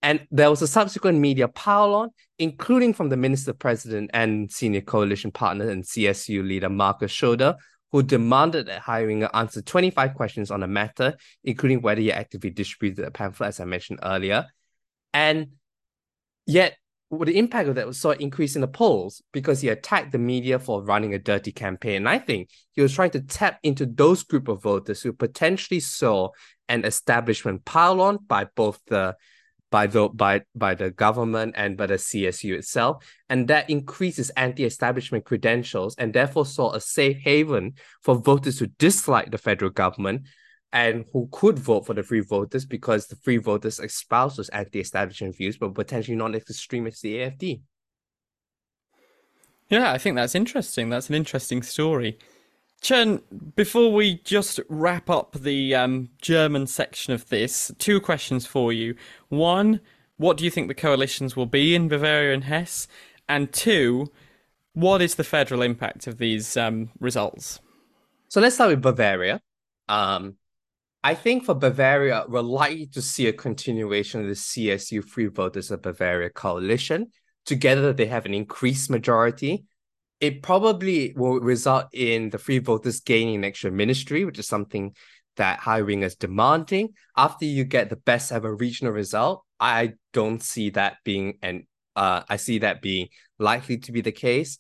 [0.03, 4.81] And there was a subsequent media pile on, including from the minister president and senior
[4.81, 7.57] coalition partner and CSU leader Markus Söder,
[7.93, 13.05] who demanded that Aiwanger answer 25 questions on the matter, including whether he actively distributed
[13.05, 14.47] the pamphlet, as I mentioned earlier.
[15.15, 15.49] And
[16.47, 16.77] yet,
[17.11, 20.19] well, the impact of that was saw increase in the polls because he attacked the
[20.19, 21.97] media for running a dirty campaign.
[21.97, 25.81] And I think he was trying to tap into those group of voters who potentially
[25.81, 26.31] saw
[26.71, 29.15] an establishment pile on by both the
[29.72, 35.24] by the by by the government and by the CSU itself, and that increases anti-establishment
[35.24, 40.28] credentials and therefore saw a safe haven for voters who dislike the federal government
[40.72, 45.37] and who could vote for the free voters because the free voters espouse those anti-establishment
[45.37, 47.62] views, but potentially not as extreme as the AFD.
[49.68, 50.90] Yeah, I think that's interesting.
[50.90, 52.18] That's an interesting story.
[52.83, 53.23] Chern,
[53.55, 58.97] before we just wrap up the um, German section of this, two questions for you.
[59.29, 59.81] One,
[60.16, 62.88] what do you think the coalitions will be in Bavaria and Hesse?
[63.29, 64.11] And two,
[64.73, 67.61] what is the federal impact of these um, results?
[68.29, 69.40] So let's start with Bavaria.
[69.88, 70.35] Um,
[71.05, 75.71] I think for Bavaria, we're likely to see a continuation of the CSU Free Voters
[75.71, 77.12] of Bavaria coalition.
[77.47, 79.66] Together, they have an increased majority.
[80.22, 84.94] It probably will result in the Free Voters gaining an extra ministry, which is something
[85.37, 86.90] that Aiwanger is demanding.
[87.16, 92.22] After you get the best ever regional result, I don't see that being an uh,
[92.28, 93.08] I see that being
[93.40, 94.58] likely to be the case.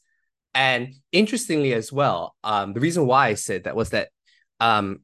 [0.52, 4.08] And interestingly as well, um, the reason why I said that was that
[4.58, 5.02] um,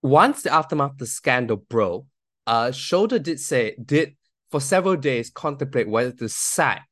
[0.00, 2.06] once the aftermath of the scandal broke,
[2.46, 4.16] uh, Söder did say did
[4.50, 6.88] for several days contemplate whether to sack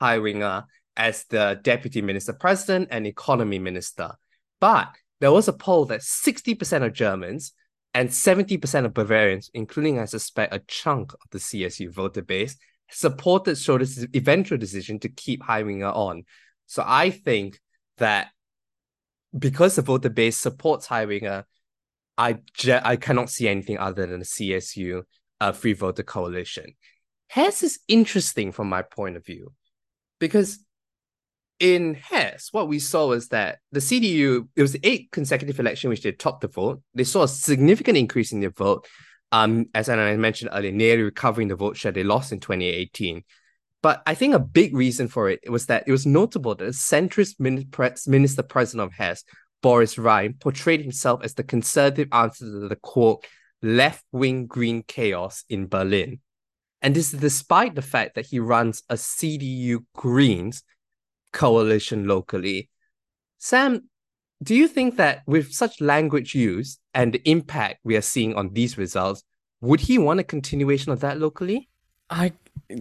[0.00, 4.12] Aiwanger as the deputy minister president and economy minister.
[4.60, 4.88] But
[5.20, 7.52] there was a poll that 60% of Germans
[7.92, 12.56] and 70% of Bavarians, including I suspect a chunk of the CSU voter base,
[12.90, 16.24] supported Söder's eventual decision to keep Aiwanger on.
[16.66, 17.60] So I think
[17.98, 18.28] that
[19.36, 21.44] because the voter base supports Aiwanger,
[22.16, 25.02] I je- I cannot see anything other than a CSU
[25.40, 26.74] uh, free voter coalition.
[27.28, 29.52] Hesse is interesting from my point of view
[30.20, 30.64] because
[31.60, 35.90] in Hesse, what we saw was that the CDU, it was the eight consecutive election
[35.90, 36.82] which they topped the vote.
[36.94, 38.86] They saw a significant increase in their vote.
[39.32, 43.24] Um, as I mentioned earlier, nearly recovering the vote share they lost in 2018.
[43.82, 46.70] But I think a big reason for it was that it was notable that the
[46.70, 49.24] centrist minister president of Hesse
[49.62, 53.24] Boris Rhein portrayed himself as the conservative answer to the quote,
[53.62, 56.20] left wing green chaos in Berlin.
[56.82, 60.62] And this is despite the fact that he runs a CDU Greens
[61.34, 62.70] coalition locally.
[63.38, 63.90] Sam,
[64.42, 68.54] do you think that with such language use and the impact we are seeing on
[68.54, 69.22] these results,
[69.60, 71.68] would he want a continuation of that locally?
[72.08, 72.32] I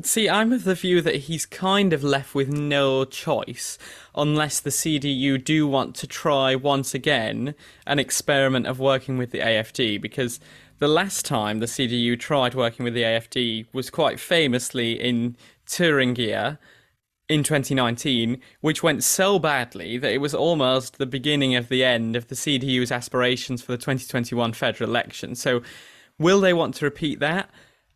[0.04, 3.78] See, I'm of the view that he's kind of left with no choice
[4.16, 7.54] unless the CDU do want to try once again
[7.86, 10.40] an experiment of working with the AFD because
[10.80, 15.36] the last time the CDU tried working with the AFD was quite famously in
[15.66, 16.58] Thuringia
[17.34, 22.16] in 2019, which went so badly that it was almost the beginning of the end
[22.16, 25.34] of the CDU's aspirations for the 2021 federal election.
[25.34, 25.64] So,
[26.20, 27.50] will they want to repeat that?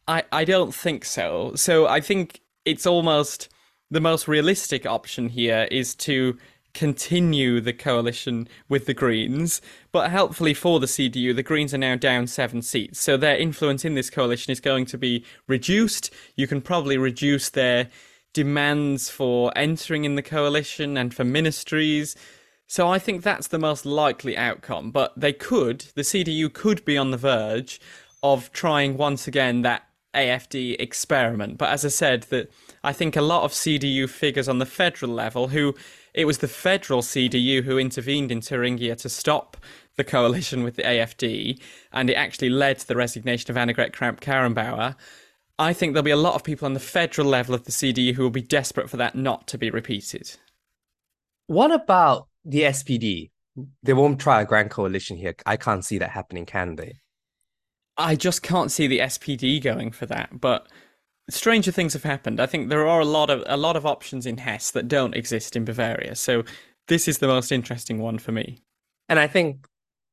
[0.08, 1.52] I, I don't think so.
[1.54, 3.50] So, I think it's almost
[3.92, 6.36] the most realistic option here is to
[6.74, 9.62] continue the coalition with the Greens.
[9.92, 13.00] But helpfully for the CDU, the Greens are now down seven seats.
[13.00, 16.12] So their influence in this coalition is going to be reduced.
[16.36, 17.90] You can probably reduce their
[18.38, 22.16] demands for entering in the coalition and for ministries.
[22.68, 24.92] So I think that's the most likely outcome.
[24.92, 27.82] But they could, the CDU could be on the verge
[28.22, 31.58] of trying once again that AFD experiment.
[31.58, 32.52] But as I said, that
[32.84, 35.74] I think a lot of CDU figures on the federal level who
[36.14, 39.58] it was the federal CDU who intervened in Thuringia to stop
[39.96, 41.60] the coalition with the AFD,
[41.92, 44.96] and it actually led to the resignation of Annegret Kramp-Karrenbauer.
[45.60, 48.14] I think there'll be a lot of people on the federal level of the CDU
[48.14, 50.38] who will be desperate for that not to be repeated.
[51.48, 53.32] What about the SPD?
[53.82, 55.36] They won't try a grand coalition here.
[55.46, 57.00] I can't see that happening, can they?
[57.98, 60.68] I just can't see the SPD going for that, but
[61.30, 62.40] stranger things have happened.
[62.40, 65.16] I think there are a lot of a lot of options in Hesse that don't
[65.16, 66.16] exist in Bavaria.
[66.16, 66.44] So
[66.88, 68.62] this is the most interesting one for me.
[69.10, 69.68] And I think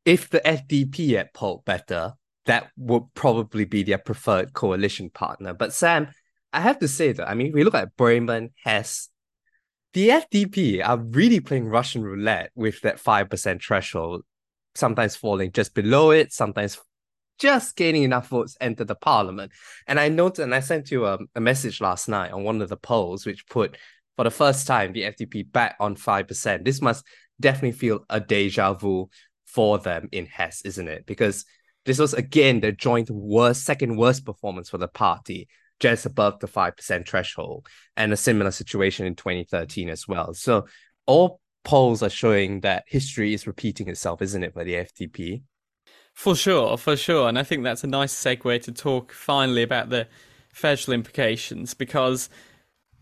[0.05, 2.15] if the FDP had polled better,
[2.47, 5.55] that would probably be their preferred coalition partner.
[5.55, 6.09] But Sam,
[6.53, 9.09] I have to say that I mean, we look at Bremen, Hesse,
[9.93, 14.23] the FDP are really playing Russian roulette with that five percent threshold.
[14.75, 16.79] Sometimes falling just below it, sometimes
[17.39, 19.53] just gaining enough votes enter the parliament.
[19.87, 22.69] And I noted, and I sent you a, a message last night on one of
[22.69, 23.77] the polls, which put
[24.17, 26.65] for the first time the FDP back on 5%.
[26.65, 27.05] This must
[27.41, 29.09] definitely feel a deja vu
[29.47, 31.07] for them in Hesse, isn't it?
[31.07, 31.45] Because
[31.85, 35.49] this was again the joint worst, second worst performance for the party,
[35.81, 37.66] just above the 5% threshold,
[37.97, 40.35] and a similar situation in 2013 as well.
[40.35, 40.66] So
[41.07, 45.42] all polls are showing that history is repeating itself, isn't it, for the FDP?
[46.12, 47.29] For sure, for sure.
[47.29, 50.07] And I think that's a nice segue to talk finally about the
[50.53, 52.29] federal implications because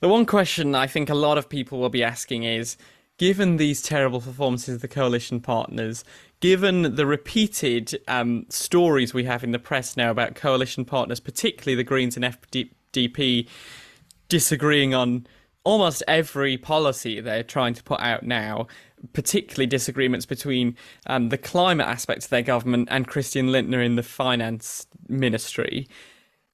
[0.00, 2.76] the one question I think a lot of people will be asking is
[3.18, 6.02] given these terrible performances of the coalition partners,
[6.42, 11.76] given the repeated um, stories we have in the press now about coalition partners, particularly
[11.76, 13.48] the Greens and FDP,
[14.28, 15.24] disagreeing on
[15.62, 18.66] almost every policy they're trying to put out now,
[19.12, 20.76] particularly disagreements between
[21.06, 25.86] um, the climate aspects of their government and Christian Lindner in the finance ministry.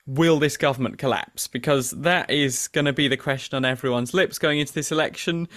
[0.07, 1.48] Will this government collapse?
[1.48, 5.48] Because that is going to be the question on everyone's lips going into this election.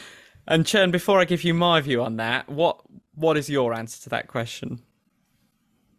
[0.48, 2.82] And Chern, before I give you my view on that, what
[3.14, 4.82] what is your answer to that question?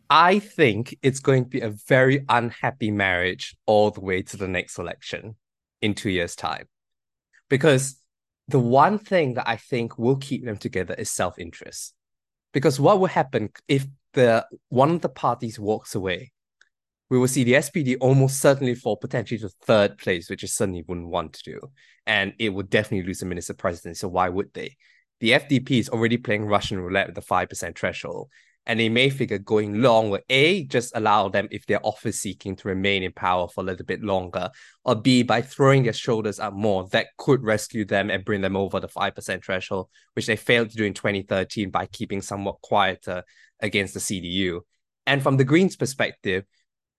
[0.08, 4.48] I think it's going to be a very unhappy marriage all the way to the
[4.48, 5.36] next election
[5.80, 6.68] in two years' time.
[7.48, 7.96] Because
[8.48, 11.94] the one thing that I think will keep them together is self interest.
[12.52, 16.32] Because what will happen if the one of the parties walks away?
[17.08, 20.84] We will see the SPD almost certainly fall potentially to third place, which is certainly
[20.86, 21.60] wouldn't want to do.
[22.06, 23.98] And it would definitely lose the minister presidency.
[23.98, 24.76] So why would they?
[25.22, 28.28] The FDP is already playing Russian roulette with the 5% threshold
[28.66, 32.56] and they may figure going long will A, just allow them, if they're office seeking,
[32.56, 34.50] to remain in power for a little bit longer,
[34.84, 38.56] or B, by throwing their shoulders up more, that could rescue them and bring them
[38.56, 43.22] over the 5% threshold, which they failed to do in 2013 by keeping somewhat quieter
[43.60, 44.60] against the CDU.
[45.06, 46.44] And from the Greens' perspective,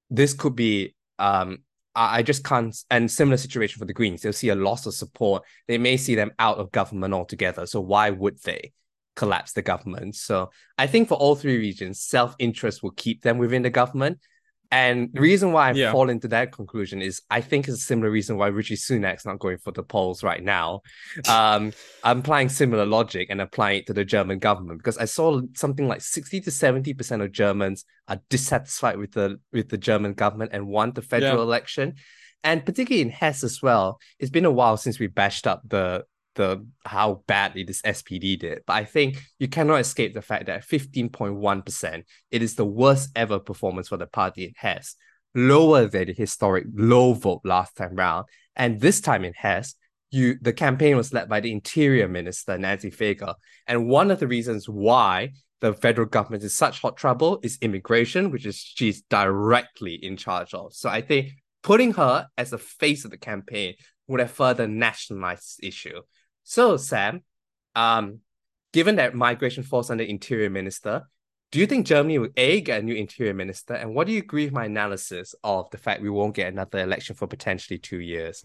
[0.09, 1.59] this could be um,
[1.95, 2.75] I just can't.
[2.89, 5.43] And similar situation for the Greens, they'll see a loss of support.
[5.67, 7.65] They may see them out of government altogether.
[7.65, 8.73] So why would they?
[9.15, 10.15] collapse the government.
[10.15, 14.19] So I think for all three regions, self interest will keep them within the government.
[14.73, 15.91] And the reason why I yeah.
[15.91, 19.37] fall into that conclusion is I think it's a similar reason why Rishi Sunak's not
[19.37, 20.81] going for the polls right now.
[21.29, 25.41] Um, I'm applying similar logic and applying it to the German government because I saw
[25.55, 30.53] something like 60 to 70% of Germans are dissatisfied with the with the German government
[30.53, 31.43] and want the federal yeah.
[31.43, 31.93] election.
[32.43, 36.03] And particularly in Hesse as well, it's been a while since we bashed up the
[36.35, 38.61] the how badly this SPD did.
[38.65, 43.39] But I think you cannot escape the fact that 15.1%, it is the worst ever
[43.39, 44.95] performance for the party it has,
[45.35, 48.25] lower than the historic low vote last time round.
[48.55, 49.75] And this time it has,
[50.11, 53.33] you the campaign was led by the Interior Minister, Nancy Faeser.
[53.67, 55.31] And one of the reasons why
[55.61, 60.53] the federal government is such hot trouble is immigration, which is she's directly in charge
[60.53, 60.73] of.
[60.73, 61.31] So I think
[61.63, 63.75] putting her as the face of the campaign
[64.07, 66.01] would have further nationalized this issue.
[66.43, 67.23] So, Sam,
[67.75, 68.19] um,
[68.71, 71.07] given that migration falls under interior minister,
[71.53, 73.75] Do you think Germany will A get a new interior minister?
[73.75, 76.79] And what do you agree with my analysis of the fact we won't get another
[76.79, 78.43] election for potentially two years?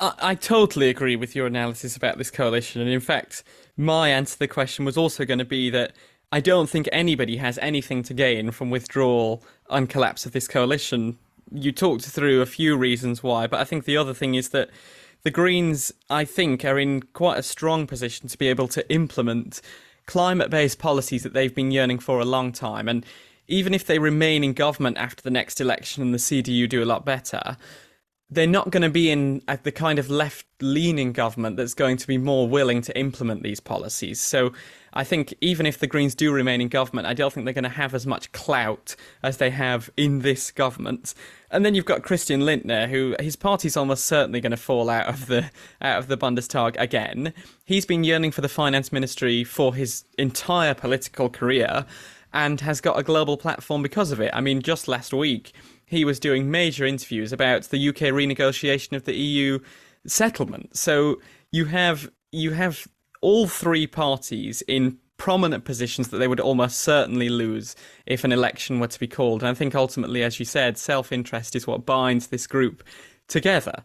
[0.00, 2.80] I, I totally agree with your analysis about this coalition.
[2.82, 3.44] And in fact,
[3.76, 5.92] my answer to the question was also going to be that
[6.32, 11.16] I don't think anybody has anything to gain from withdrawal and collapse of this coalition.
[11.52, 14.68] You talked through a few reasons why, but I think the other thing is that
[15.24, 19.60] the Greens, I think, are in quite a strong position to be able to implement
[20.06, 22.88] climate based policies that they've been yearning for a long time.
[22.88, 23.04] And
[23.48, 26.84] even if they remain in government after the next election and the CDU do a
[26.84, 27.56] lot better,
[28.30, 31.96] they're not going to be in uh, the kind of left leaning government that's going
[31.98, 34.20] to be more willing to implement these policies.
[34.20, 34.52] So
[34.94, 37.64] I think even if the Greens do remain in government, I don't think they're going
[37.64, 41.14] to have as much clout as they have in this government.
[41.50, 45.08] And then you've got Christian Lindner, who his party's almost certainly going to fall out
[45.08, 47.34] of the out of the Bundestag again.
[47.64, 51.84] He's been yearning for the finance ministry for his entire political career
[52.32, 54.30] and has got a global platform because of it.
[54.32, 55.52] I mean, just last week
[55.86, 59.58] he was doing major interviews about the UK renegotiation of the EU
[60.06, 60.76] settlement.
[60.76, 61.20] So
[61.52, 62.86] you have you have
[63.24, 68.80] all three parties in prominent positions that they would almost certainly lose if an election
[68.80, 69.42] were to be called.
[69.42, 72.84] And I think ultimately, as you said, self interest is what binds this group
[73.26, 73.82] together.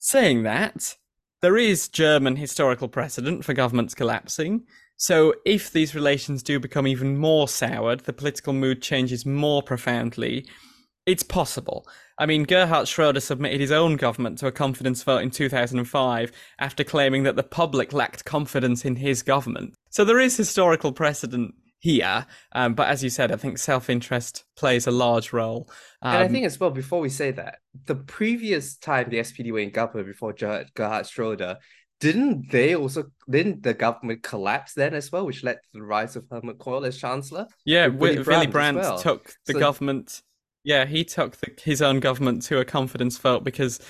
[0.00, 0.96] Saying that,
[1.40, 4.64] there is German historical precedent for governments collapsing.
[4.96, 10.46] So if these relations do become even more soured, the political mood changes more profoundly,
[11.06, 11.86] it's possible.
[12.18, 16.84] I mean, Gerhard Schroeder submitted his own government to a confidence vote in 2005 after
[16.84, 19.74] claiming that the public lacked confidence in his government.
[19.90, 24.86] So there is historical precedent here, um, but as you said, I think self-interest plays
[24.86, 25.68] a large role.
[26.00, 29.18] Um, and I um, think as well, before we say that, the previous time the
[29.18, 31.58] SPD were in government before Gerhard, Gerhard Schroeder,
[32.00, 36.16] didn't they also didn't the government collapse then as well, which led to the rise
[36.16, 37.46] of Helmut Kohl as chancellor?
[37.64, 38.98] Yeah, Willy Brandt, Willy Brandt well.
[38.98, 40.22] took the so, government
[40.64, 43.80] yeah, he took the, his own government to a confidence vote because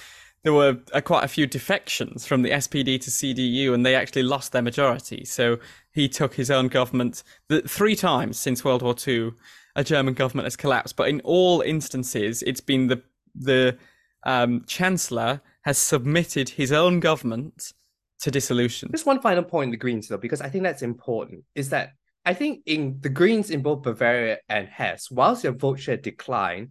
[0.43, 4.25] there were uh, quite a few defections from the SPD to CDU, and they actually
[4.25, 5.25] lost their majority.
[5.25, 5.59] So
[5.93, 9.33] he took his own government the, three times since World War II.
[9.77, 13.03] A German government has collapsed, but in all instances, it's been the
[13.35, 13.77] the
[14.25, 17.73] um, chancellor has submitted his own government
[18.21, 18.91] to dissolution.
[18.93, 21.95] Just one final point in the Greens, though, because I think that's important, is that
[22.25, 26.71] I think in the Greens in both Bavaria and Hesse, whilst their vote share declined,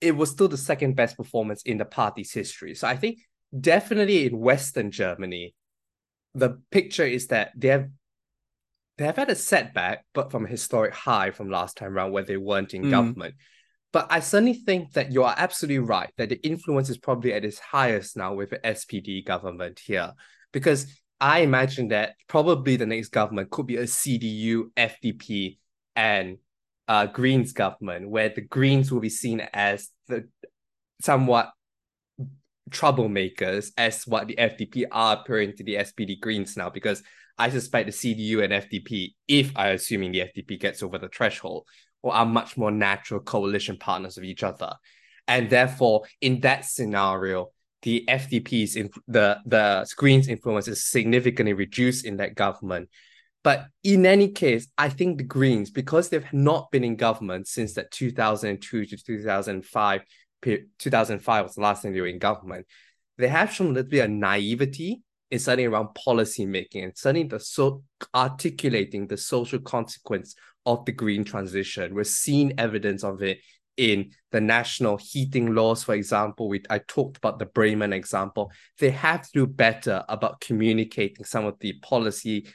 [0.00, 2.74] it was still the second best performance in the party's history.
[2.74, 3.18] So I think
[3.58, 5.54] definitely in Western Germany,
[6.34, 7.88] the picture is that they have
[8.98, 12.24] they have had a setback, but from a historic high from last time around where
[12.24, 12.90] they weren't in mm.
[12.90, 13.34] government.
[13.92, 17.44] But I certainly think that you are absolutely right that the influence is probably at
[17.44, 20.12] its highest now with the SPD government here.
[20.52, 20.86] Because
[21.22, 25.58] I imagine that probably the next government could be a CDU, FDP,
[25.94, 26.38] and
[26.88, 30.28] uh, Greens government, where the Greens will be seen as the
[31.00, 31.52] somewhat
[32.70, 37.04] troublemakers, as what the FDP are appearing to the SPD Greens now, because
[37.38, 41.68] I suspect the CDU and FDP, if I assuming the FDP gets over the threshold,
[42.02, 44.72] or are much more natural coalition partners of each other.
[45.28, 47.52] And therefore, in that scenario,
[47.82, 52.88] the FDP's in the the Greens influence is significantly reduced in that government.
[53.44, 57.74] But in any case, I think the Greens, because they've not been in government since
[57.74, 60.00] that 2002 to 2005,
[60.78, 62.66] 2005 was the last time they were in government,
[63.18, 65.02] they have shown a little bit of naivety
[65.32, 67.82] in studying around policy making and studying the so
[68.14, 71.94] articulating the social consequence of the green transition.
[71.94, 73.38] We're seeing evidence of it
[73.76, 78.50] in the national heating laws, for example, we I talked about the Bremen example.
[78.78, 82.52] They have to do better about communicating some of the policies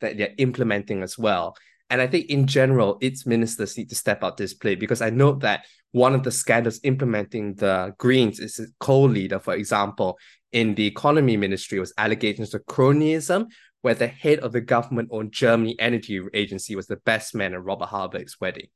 [0.00, 1.56] that they're implementing as well.
[1.90, 5.10] And I think in general, its ministers need to step up this play because I
[5.10, 10.18] know that one of the scandals implementing the Greens is a co-leader, for example,
[10.52, 13.46] in the economy ministry was allegations of cronyism,
[13.80, 17.88] where the head of the government-owned Germany Energy Agency was the best man at Robert
[17.88, 18.66] Habeck's wedding.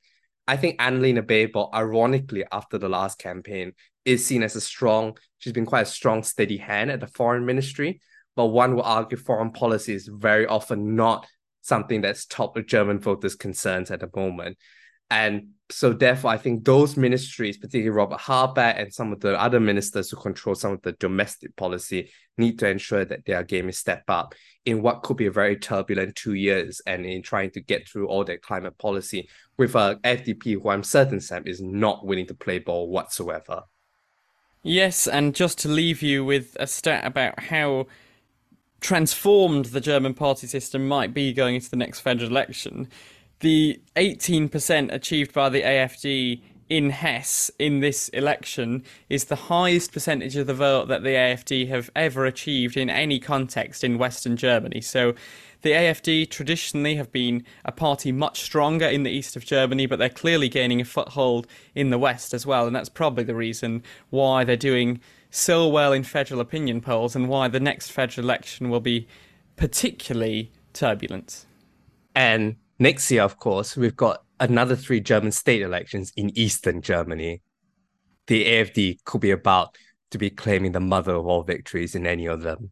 [0.47, 3.73] I think Annalena Baerbock, ironically, after the last campaign,
[4.05, 7.47] is seen as a strong, she's been quite a strong, steady hand at the foreign
[7.47, 8.01] ministry.
[8.35, 11.27] But one will argue foreign policy is very often not
[11.61, 14.57] something that's top of German voters' concerns at the moment.
[15.13, 19.61] And so therefore, I think those ministries, particularly Robert Habeck and some of the other
[19.61, 23.77] ministers who control some of the domestic policy, need to ensure that their game is
[23.77, 24.35] step up
[24.65, 28.09] in what could be a very turbulent two years and in trying to get through
[28.09, 32.35] all that climate policy with a FDP who I'm certain, Sam, is not willing to
[32.35, 33.65] play ball whatsoever.
[34.63, 37.87] Yes, and just to leave you with a stat about how
[38.81, 42.89] transformed the German party system might be going into the next federal election
[43.43, 50.37] the 18% achieved by the AFD in Hesse in this election is the highest percentage
[50.37, 54.81] of the vote that the AFD have ever achieved in any context in Western Germany.
[54.81, 55.15] So
[55.63, 59.99] the AFD traditionally have been a party much stronger in the east of Germany, but
[59.99, 62.67] they're clearly gaining a foothold in the west as well.
[62.67, 67.29] And that's probably the reason why they're doing so well in federal opinion polls and
[67.29, 69.09] why the next federal election will be
[69.57, 71.45] particularly turbulent.
[72.15, 77.43] And next year, of course, we've got another three German state elections in eastern Germany.
[78.27, 79.77] The AFD could be about
[80.11, 82.71] to be claiming the mother of all victories in any of them.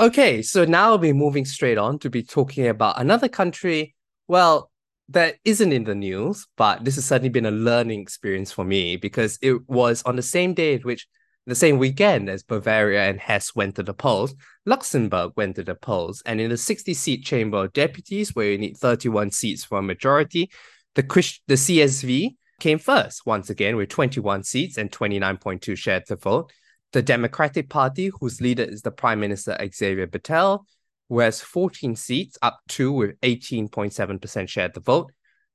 [0.00, 3.94] Okay, so now we'll be moving straight on to be talking about another country,
[4.26, 4.70] well,
[5.08, 8.96] that isn't in the news, but this has certainly been a learning experience for me
[8.96, 11.06] because it was on the same day at which
[11.46, 14.34] the same weekend as Bavaria and Hesse went to the polls,
[14.64, 16.22] Luxembourg went to the polls.
[16.24, 19.82] And in the 60 seat Chamber of Deputies, where you need 31 seats for a
[19.82, 20.50] majority,
[20.94, 21.02] the,
[21.48, 26.52] the CSV came first, once again, with 21 seats and 29.2 shares the vote.
[26.92, 30.64] The Democratic Party, whose leader is the Prime Minister Xavier Bettel,
[31.08, 35.10] who has 14 seats, up two with 18.7% share the vote.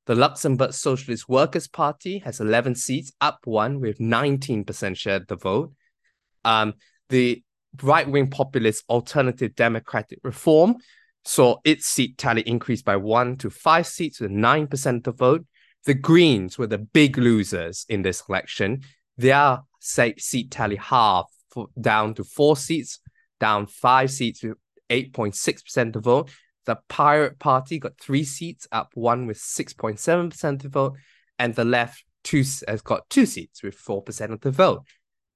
[0.08, 5.74] The Luxembourg Socialist Workers' Party has 11 seats, up one with 19% share the vote.
[6.46, 6.76] Um,
[7.10, 7.44] the
[7.84, 10.78] right wing populist Alternative Democratic Reform
[11.26, 15.46] saw its seat tally increase by one to five seats with 9% of the vote.
[15.84, 18.84] The Greens were the big losers in this election.
[19.18, 21.32] Their seat tally halved
[21.80, 23.00] down to four seats,
[23.42, 24.58] down five seats with
[24.90, 26.32] 8.6% of the vote.
[26.68, 30.98] The Pirate Party got three seats, up one with 6.7% of the vote,
[31.40, 34.84] and the left two has got two seats with 4% of the vote.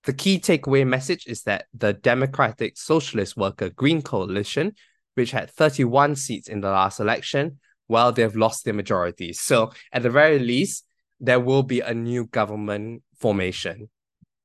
[0.03, 4.73] The key takeaway message is that the Democratic Socialist Worker Green Coalition,
[5.13, 9.31] which had 31 seats in the last election, well, they've lost their majority.
[9.31, 10.85] So, at the very least,
[11.21, 13.89] there will be a new government formation.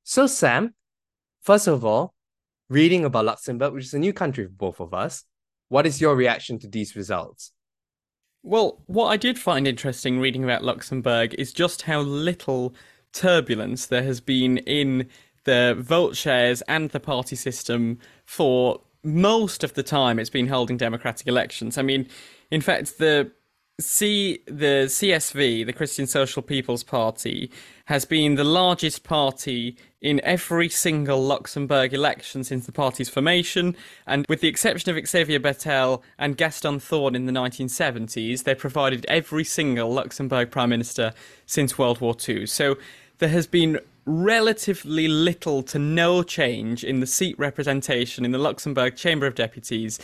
[0.05, 0.72] So, Sam,
[1.43, 2.14] first of all,
[2.68, 5.24] reading about Luxembourg, which is a new country for both of us,
[5.69, 7.53] what is your reaction to these results?
[8.43, 12.75] Well, what I did find interesting reading about Luxembourg is just how little
[13.12, 15.09] turbulence there has been in
[15.45, 20.77] the vote shares and the party system for most of the time it's been holding
[20.77, 21.79] democratic elections.
[21.79, 22.09] I mean,
[22.51, 23.31] in fact, the
[23.81, 27.51] C the CSV, the Christian Social People's Party,
[27.87, 33.76] has been the largest party in every single Luxembourg election since the party's formation,
[34.07, 39.04] and with the exception of Xavier Bettel and Gaston Thorn in the 1970s, they provided
[39.07, 41.12] every single Luxembourg prime minister
[41.44, 42.46] since World War II.
[42.46, 42.76] So
[43.18, 48.94] there has been relatively little to no change in the seat representation in the Luxembourg
[48.94, 49.98] Chamber of Deputies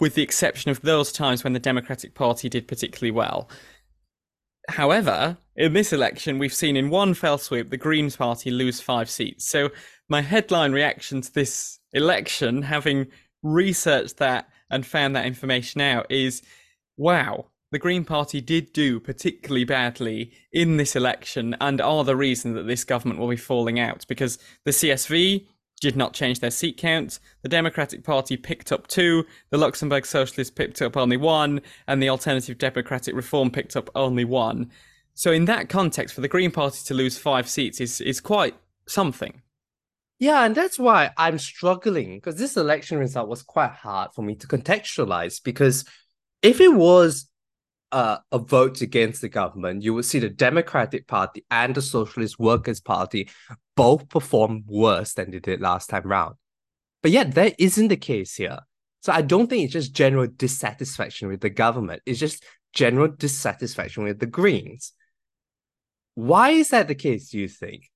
[0.00, 3.48] with the exception of those times when the Democratic Party did particularly well.
[4.68, 9.10] However, in this election, we've seen in one fell swoop the Greens Party lose five
[9.10, 9.48] seats.
[9.48, 9.70] So,
[10.08, 13.06] my headline reaction to this election, having
[13.42, 16.42] researched that and found that information out, is
[16.96, 22.54] wow, the Green Party did do particularly badly in this election and are the reason
[22.54, 25.46] that this government will be falling out because the CSV
[25.84, 27.18] did not change their seat count.
[27.42, 32.08] The Democratic Party picked up two, the Luxembourg Socialists picked up only one, and the
[32.08, 34.70] Alternative Democratic Reform picked up only one.
[35.12, 38.54] So, in that context, for the Green Party to lose five seats is, is quite
[38.88, 39.42] something.
[40.18, 44.36] Yeah, and that's why I'm struggling because this election result was quite hard for me
[44.36, 45.42] to contextualize.
[45.44, 45.84] Because
[46.40, 47.28] if it was
[47.92, 52.38] uh, a vote against the government, you would see the Democratic Party and the Socialist
[52.38, 53.28] Workers' Party
[53.76, 56.36] both perform worse than they did last time round.
[57.02, 58.60] But yet, that isn't the case here.
[59.02, 62.02] So I don't think it's just general dissatisfaction with the government.
[62.06, 64.92] It's just general dissatisfaction with the Greens.
[66.14, 67.90] Why is that the case, do you think?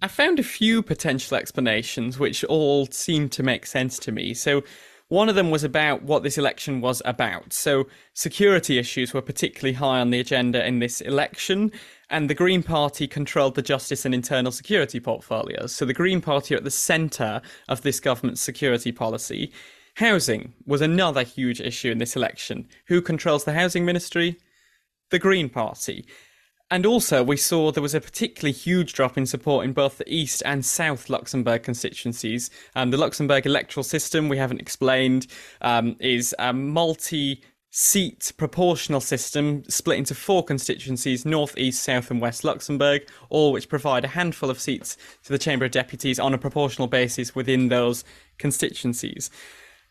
[0.00, 4.32] I found a few potential explanations which all seem to make sense to me.
[4.32, 4.62] So,
[5.08, 7.52] one of them was about what this election was about.
[7.52, 11.72] So, security issues were particularly high on the agenda in this election,
[12.10, 15.72] and the Green Party controlled the justice and internal security portfolios.
[15.72, 19.50] So, the Green Party are at the centre of this government's security policy.
[19.96, 22.68] Housing was another huge issue in this election.
[22.86, 24.36] Who controls the housing ministry?
[25.10, 26.06] The Green Party.
[26.70, 30.14] And also, we saw there was a particularly huge drop in support in both the
[30.14, 32.50] East and South Luxembourg constituencies.
[32.76, 35.28] Um, the Luxembourg electoral system, we haven't explained,
[35.62, 42.20] um, is a multi seat proportional system split into four constituencies North, East, South, and
[42.20, 46.34] West Luxembourg, all which provide a handful of seats to the Chamber of Deputies on
[46.34, 48.04] a proportional basis within those
[48.38, 49.30] constituencies.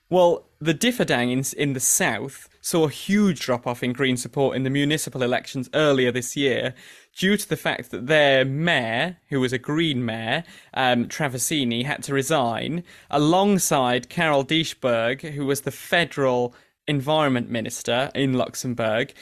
[0.09, 4.53] Well, the Differdange in, in the south saw a huge drop off in Green support
[4.53, 6.73] in the municipal elections earlier this year
[7.15, 10.43] due to the fact that their mayor, who was a Green mayor,
[10.73, 16.53] um, Traversini, had to resign alongside Carole Dieschbourg, who was the federal
[16.89, 19.13] environment minister in Luxembourg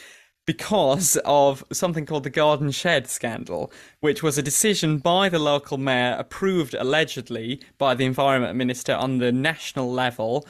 [0.47, 5.77] because of something called the Garden Shed scandal, which was a decision by the local
[5.77, 10.47] mayor, approved allegedly by the environment minister on the national level,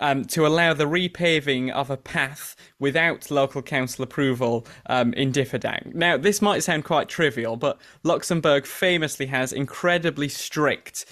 [0.00, 5.94] um, to allow the repaving of a path without local council approval um, in Differdange.
[5.94, 11.04] Now, this might sound quite trivial, but Luxembourg famously has incredibly strict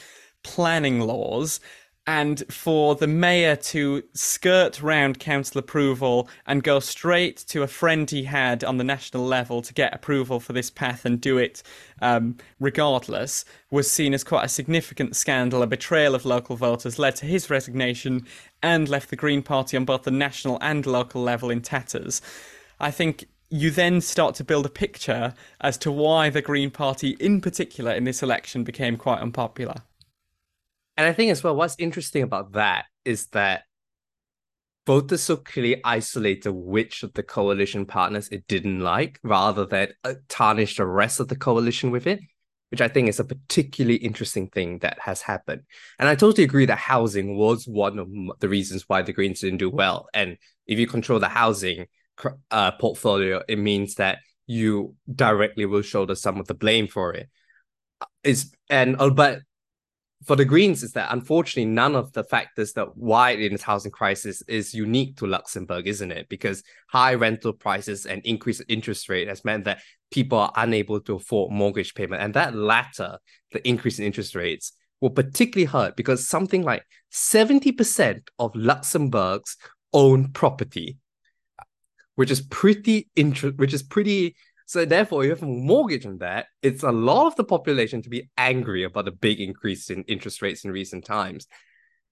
[0.42, 1.60] planning laws
[2.06, 8.10] and for the mayor to skirt round council approval and go straight to a friend
[8.10, 11.62] he had on the national level to get approval for this path and do it
[12.00, 15.62] um, regardless was seen as quite a significant scandal.
[15.62, 18.24] A betrayal of local voters led to his resignation
[18.62, 22.22] and left the Green Party on both the national and local level in tatters.
[22.78, 27.16] I think you then start to build a picture as to why the Green Party,
[27.20, 29.82] in particular in this election, became quite unpopular.
[30.96, 33.62] And I think as well, what's interesting about that is that
[34.86, 40.14] voters so clearly isolated which of the coalition partners it didn't like rather than uh,
[40.28, 42.20] tarnish the rest of the coalition with it,
[42.70, 45.62] which I think is a particularly interesting thing that has happened.
[45.98, 48.08] And I totally agree that housing was one of
[48.40, 50.08] the reasons why the Greens didn't do well.
[50.14, 51.86] And if you control the housing
[52.50, 57.28] uh, portfolio, it means that you directly will shoulder some of the blame for it.
[58.22, 59.40] Is and uh, but
[60.24, 63.92] for the Greens is that unfortunately none of the factors that why in this housing
[63.92, 66.28] crisis is unique to Luxembourg, isn't it?
[66.28, 71.16] Because high rental prices and increased interest rate has meant that people are unable to
[71.16, 73.18] afford mortgage payment, and that latter,
[73.52, 79.56] the increase in interest rates, will particularly hurt because something like seventy percent of Luxembourg's
[79.92, 80.96] own property,
[82.14, 84.34] which is pretty interest, which is pretty
[84.66, 86.46] so therefore, you have a mortgage on that.
[86.60, 90.42] It's a lot of the population to be angry about the big increase in interest
[90.42, 91.46] rates in recent times.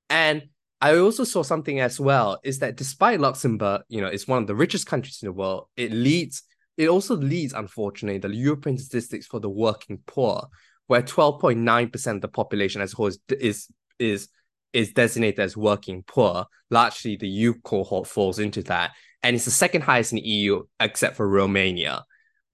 [0.09, 0.45] And
[0.81, 4.47] I also saw something as well is that despite Luxembourg, you know, it's one of
[4.47, 6.45] the richest countries in the world, it leads,
[6.77, 10.47] it also leads, unfortunately, the European statistics for the working poor,
[10.87, 14.29] where 12.9% of the population as a whole is is is,
[14.73, 16.47] is designated as working poor.
[16.71, 18.93] Largely the youth cohort falls into that.
[19.25, 22.05] And it's the second highest in the EU, except for Romania.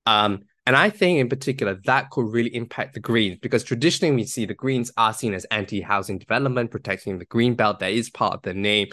[0.06, 4.24] Um, and I think in particular that could really impact the Greens because traditionally we
[4.24, 7.80] see the Greens are seen as anti-housing development, protecting the green belt.
[7.80, 8.88] That is part of the name.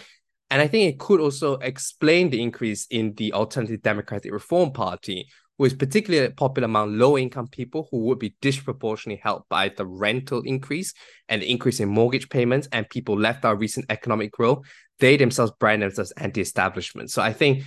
[0.50, 5.28] And I think it could also explain the increase in the Alternative Democratic Reform Party,
[5.58, 10.40] who is particularly popular among low-income people who would be disproportionately helped by the rental
[10.46, 10.94] increase
[11.28, 14.66] and the increase in mortgage payments and people left our recent economic growth.
[15.00, 17.10] They themselves brand themselves as anti-establishment.
[17.10, 17.64] So I think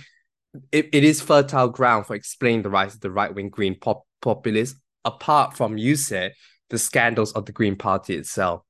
[0.70, 4.06] it, it is fertile ground for explaining the rise of the right wing Green pop-
[4.20, 6.32] populists, apart from, you said,
[6.70, 8.62] the scandals of the Green Party itself.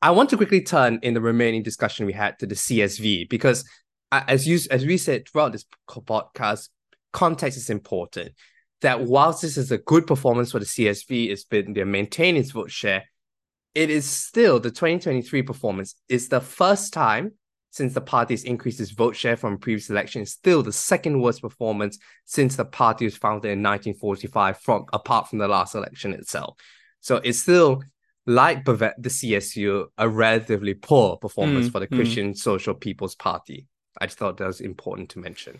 [0.00, 3.64] I want to quickly turn in the remaining discussion we had to the CSV because,
[4.10, 6.68] as you as we said throughout this podcast,
[7.12, 8.32] context is important.
[8.80, 12.50] That whilst this is a good performance for the CSV, it's been they maintain its
[12.50, 13.04] vote share.
[13.76, 17.34] It is still the 2023 performance is the first time
[17.72, 21.40] since the party's increased its vote share from previous election is still the second worst
[21.40, 26.56] performance since the party was founded in 1945 from apart from the last election itself.
[27.00, 27.82] So it's still
[28.26, 31.96] like the CSU, a relatively poor performance mm, for the mm.
[31.96, 32.36] Christian mm.
[32.36, 33.66] Social People's Party.
[33.98, 35.58] I just thought that was important to mention.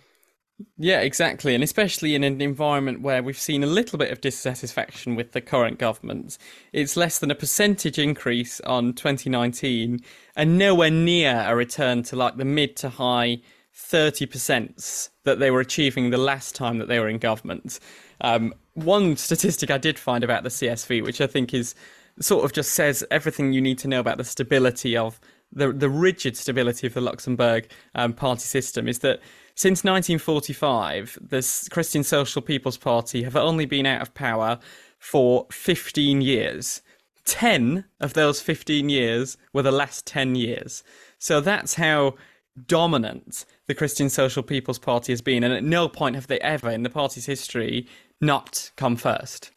[0.77, 1.55] Yeah, exactly.
[1.55, 5.41] And especially in an environment where we've seen a little bit of dissatisfaction with the
[5.41, 6.39] current government.
[6.73, 10.01] It's less than a percentage increase on 2019
[10.37, 13.41] and nowhere near a return to like the mid to high
[13.77, 17.79] 30% that they were achieving the last time that they were in government.
[18.21, 21.75] Um, one statistic I did find about the CSV, which I think is
[22.21, 25.19] sort of just says everything you need to know about the stability of
[25.53, 29.21] the the rigid stability of the Luxembourg um, party system, is that
[29.55, 34.59] since 1945, the Christian Social People's Party have only been out of power
[34.99, 36.83] for 15 years.
[37.25, 40.83] 10 of those 15 years were the last 10 years.
[41.19, 42.15] So that's how
[42.67, 45.45] dominant the Christian Social People's Party has been.
[45.45, 47.87] And at no point have they ever, in the party's history,
[48.21, 49.51] not come first.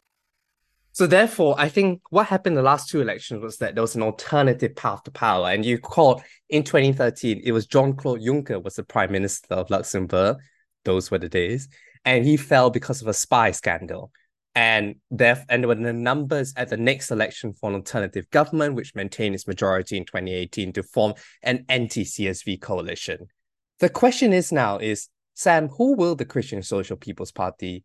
[0.96, 3.96] So therefore, I think what happened in the last two elections was that there was
[3.96, 5.50] an alternative path to power.
[5.50, 10.38] And you called in 2013, it was Jean-Claude Juncker was the prime minister of Luxembourg.
[10.86, 11.68] Those were the days.
[12.06, 14.10] And he fell because of a spy scandal.
[14.54, 18.94] And there, and when the numbers at the next election for an alternative government, which
[18.94, 23.26] maintained its majority in 2018 to form an anti-CSV coalition.
[23.80, 27.84] The question is now is Sam, who will the Christian Social People's Party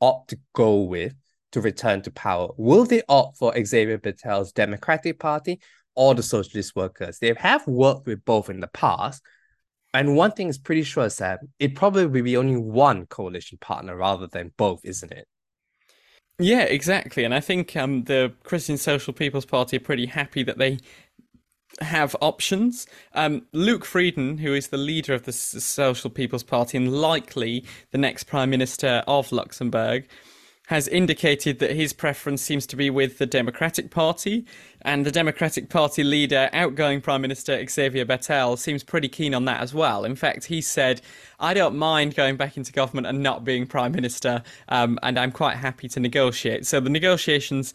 [0.00, 1.12] opt to go with
[1.52, 2.48] to return to power?
[2.56, 5.60] Will they opt for Xavier Bettel's Democratic Party
[5.94, 7.18] or the Socialist Workers?
[7.18, 9.22] They have worked with both in the past.
[9.92, 13.96] And one thing is pretty sure, Sam, it probably will be only one coalition partner
[13.96, 15.26] rather than both, isn't it?
[16.38, 17.24] Yeah, exactly.
[17.24, 20.78] And I think um, the Christian Social People's Party are pretty happy that they
[21.80, 22.86] have options.
[23.14, 27.98] Um, Luc Frieden, who is the leader of the Social People's Party and likely the
[27.98, 30.08] next Prime Minister of Luxembourg,
[30.70, 34.46] has indicated that his preference seems to be with the Democratic Party,
[34.82, 39.60] and the Democratic Party leader, outgoing Prime Minister Xavier Bettel, seems pretty keen on that
[39.60, 40.04] as well.
[40.04, 41.02] In fact, he said,
[41.40, 45.32] I don't mind going back into government and not being Prime Minister, um, and I'm
[45.32, 46.64] quite happy to negotiate.
[46.66, 47.74] So the negotiations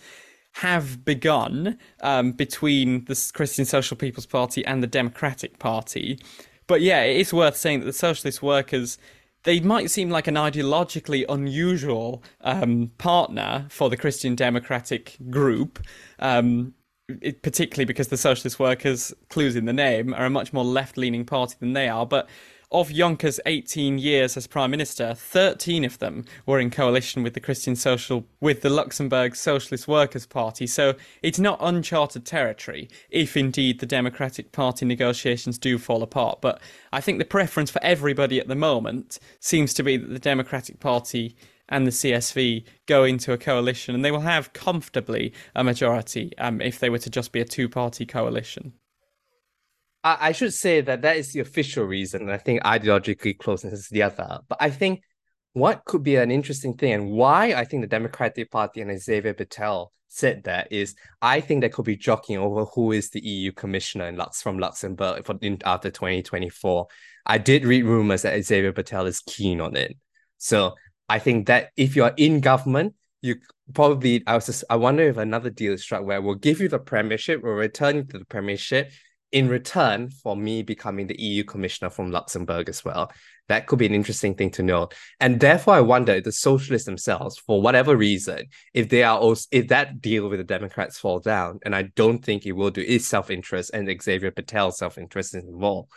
[0.53, 6.17] have begun um, between the Christian Social People's Party and the Democratic Party.
[6.65, 8.97] But yeah, it is worth saying that the Socialist Workers
[9.45, 15.79] they might seem like an ideologically unusual um, partner for the Christian Democratic group,
[16.19, 16.73] um,
[17.21, 20.97] it, particularly because the Socialist Workers, clues in the name, are a much more left
[20.97, 22.05] leaning party than they are.
[22.05, 22.27] But
[22.71, 27.39] of Juncker's 18 years as prime minister, 13 of them were in coalition with the
[27.39, 30.67] Christian Social with the Luxembourg Socialist Workers Party.
[30.67, 36.41] So it's not uncharted territory if indeed the Democratic Party negotiations do fall apart.
[36.41, 36.61] But
[36.91, 40.79] I think the preference for everybody at the moment seems to be that the Democratic
[40.79, 41.35] Party
[41.69, 46.61] and the CSV go into a coalition, and they will have comfortably a majority um,
[46.61, 48.73] if they were to just be a two-party coalition.
[50.05, 52.29] I, I should say that that is the official reason.
[52.29, 54.39] I think ideologically closeness is the other.
[54.47, 55.01] But I think
[55.53, 59.33] what could be an interesting thing and why I think the Democratic Party and Xavier
[59.33, 63.51] Bettel said that is I think they could be jockeying over who is the EU
[63.51, 66.87] commissioner in Lux from Luxembourg for in, after 2024.
[67.25, 69.97] I did read rumors that Xavier Bettel is keen on it.
[70.37, 70.75] So
[71.09, 73.37] I think that if you're in government, you
[73.73, 76.69] probably I was just I wonder if another deal is struck where we'll give you
[76.69, 78.91] the premiership, we'll return you to the premiership,
[79.31, 83.11] in return for me becoming the EU commissioner from Luxembourg as well.
[83.47, 84.89] That could be an interesting thing to know.
[85.19, 89.47] And therefore, I wonder if the socialists themselves, for whatever reason, if they are also
[89.51, 92.81] if that deal with the Democrats fall down, and I don't think it will do,
[92.81, 95.91] is self-interest and Xavier Bettel's self-interest is involved.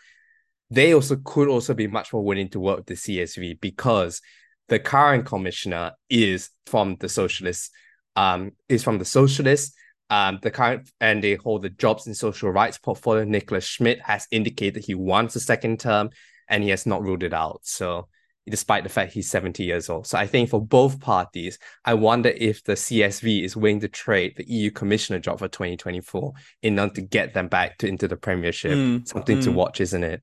[0.71, 4.21] They also could also be much more willing to work with the CSV because
[4.69, 7.71] the current commissioner is from the socialists,
[8.17, 9.75] um, is from the socialists
[10.11, 13.25] um, the current and they hold the jobs and social rights portfolio.
[13.25, 16.11] Nicolas Schmit has indicated he wants a second term
[16.49, 17.61] and he has not ruled it out.
[17.63, 18.09] So
[18.51, 20.07] despite the fact he's 70 years old.
[20.07, 24.35] So I think for both parties, I wonder if the CSV is willing to trade
[24.37, 26.33] the EU commissioner job for 2024
[26.63, 28.73] in order to get them back to into the premiership.
[28.73, 29.45] Mm, Something mm.
[29.45, 30.23] to watch, isn't it?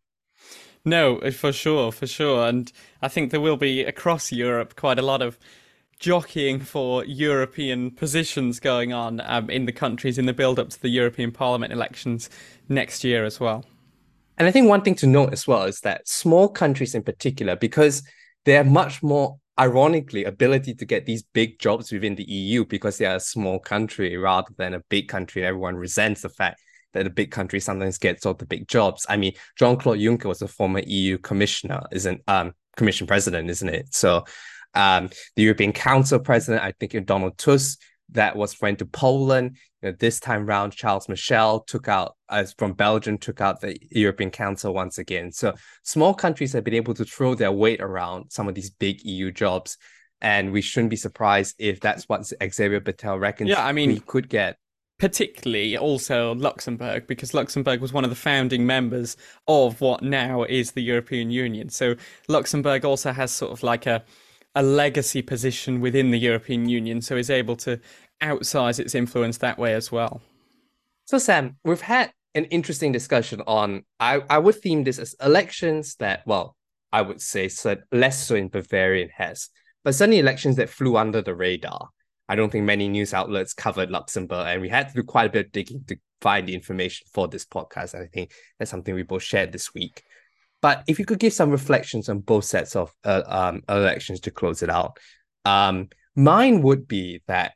[0.83, 2.47] No, for sure, for sure.
[2.47, 2.71] And
[3.01, 5.39] I think there will be across Europe quite a lot of
[5.99, 10.81] jockeying for European positions going on um, in the countries in the build up to
[10.81, 12.29] the European Parliament elections
[12.69, 13.65] next year as well.
[14.37, 17.55] And I think one thing to note as well is that small countries in particular,
[17.55, 18.03] because
[18.43, 22.97] they have much more ironically ability to get these big jobs within the EU because
[22.97, 25.45] they are a small country rather than a big country.
[25.45, 26.61] Everyone resents the fact
[26.93, 29.05] that a big country sometimes gets all the big jobs.
[29.07, 33.93] I mean, Jean-Claude Juncker was a former EU commissioner, isn't um commission president, isn't it?
[33.93, 34.25] So
[34.75, 39.57] um, the European Council president, I think Donald Tusk, that was friend to Poland.
[39.81, 43.77] You know, this time round, Charles Michel took out, as from Belgium, took out the
[43.91, 45.31] European Council once again.
[45.31, 45.53] So
[45.83, 49.31] small countries have been able to throw their weight around some of these big EU
[49.31, 49.77] jobs.
[50.21, 53.99] And we shouldn't be surprised if that's what Xavier Bettel reckons yeah, I mean, we
[53.99, 54.57] could get
[54.97, 59.17] particularly also Luxembourg, because Luxembourg was one of the founding members
[59.47, 61.69] of what now is the European Union.
[61.69, 61.95] So
[62.27, 64.03] Luxembourg also has sort of like a
[64.55, 67.79] a legacy position within the European Union, so is able to
[68.21, 70.21] outsize its influence that way as well.
[71.05, 73.83] So, Sam, we've had an interesting discussion on.
[73.99, 76.55] I, I would theme this as elections that, well,
[76.91, 77.49] I would say
[77.91, 79.49] less so in Bavarian Hesse,
[79.83, 81.89] but certainly elections that flew under the radar.
[82.27, 85.29] I don't think many news outlets covered Luxembourg, and we had to do quite a
[85.29, 87.93] bit of digging to find the information for this podcast.
[87.93, 90.03] And I think that's something we both shared this week.
[90.61, 94.31] But if you could give some reflections on both sets of uh, um, elections to
[94.31, 94.97] close it out,
[95.43, 97.53] um, mine would be that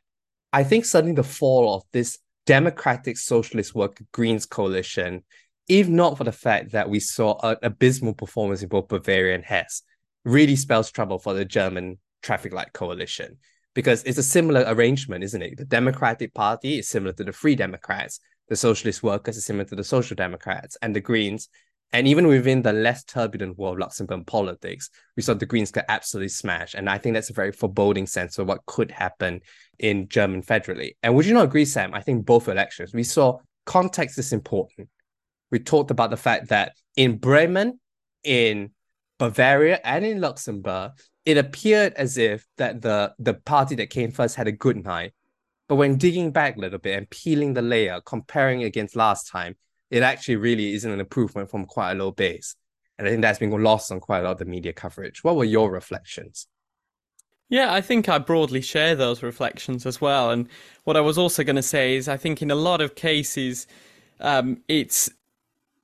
[0.52, 5.24] I think suddenly the fall of this Democratic Socialist Worker Greens coalition,
[5.68, 9.44] if not for the fact that we saw an abysmal performance in both Bavaria and
[9.44, 9.82] Hesse,
[10.24, 13.38] really spells trouble for the German traffic light coalition
[13.74, 15.56] because it's a similar arrangement, isn't it?
[15.56, 19.76] The Democratic Party is similar to the Free Democrats, the Socialist Workers is similar to
[19.76, 21.48] the Social Democrats, and the Greens.
[21.92, 25.86] And even within the less turbulent world of Luxembourg politics, we saw the Greens get
[25.88, 26.74] absolutely smashed.
[26.74, 29.40] And I think that's a very foreboding sense of what could happen
[29.78, 30.92] in German federally.
[31.02, 31.92] And would you not agree, Sam?
[31.92, 34.88] I think both elections, we saw context is important.
[35.50, 37.80] We talked about the fact that in Bremen,
[38.22, 38.70] in
[39.18, 40.92] Bavaria, and in Luxembourg,
[41.24, 45.12] it appeared as if that the the party that came first had a good night.
[45.68, 49.56] But when digging back a little bit and peeling the layer, comparing against last time,
[49.90, 52.56] it actually really isn't an improvement from quite a low base.
[52.98, 55.24] And I think that's been lost on quite a lot of the media coverage.
[55.24, 56.46] What were your reflections?
[57.48, 60.30] Yeah, I think I broadly share those reflections as well.
[60.30, 60.48] And
[60.84, 63.66] what I was also going to say is, I think in a lot of cases,
[64.20, 65.10] um, it's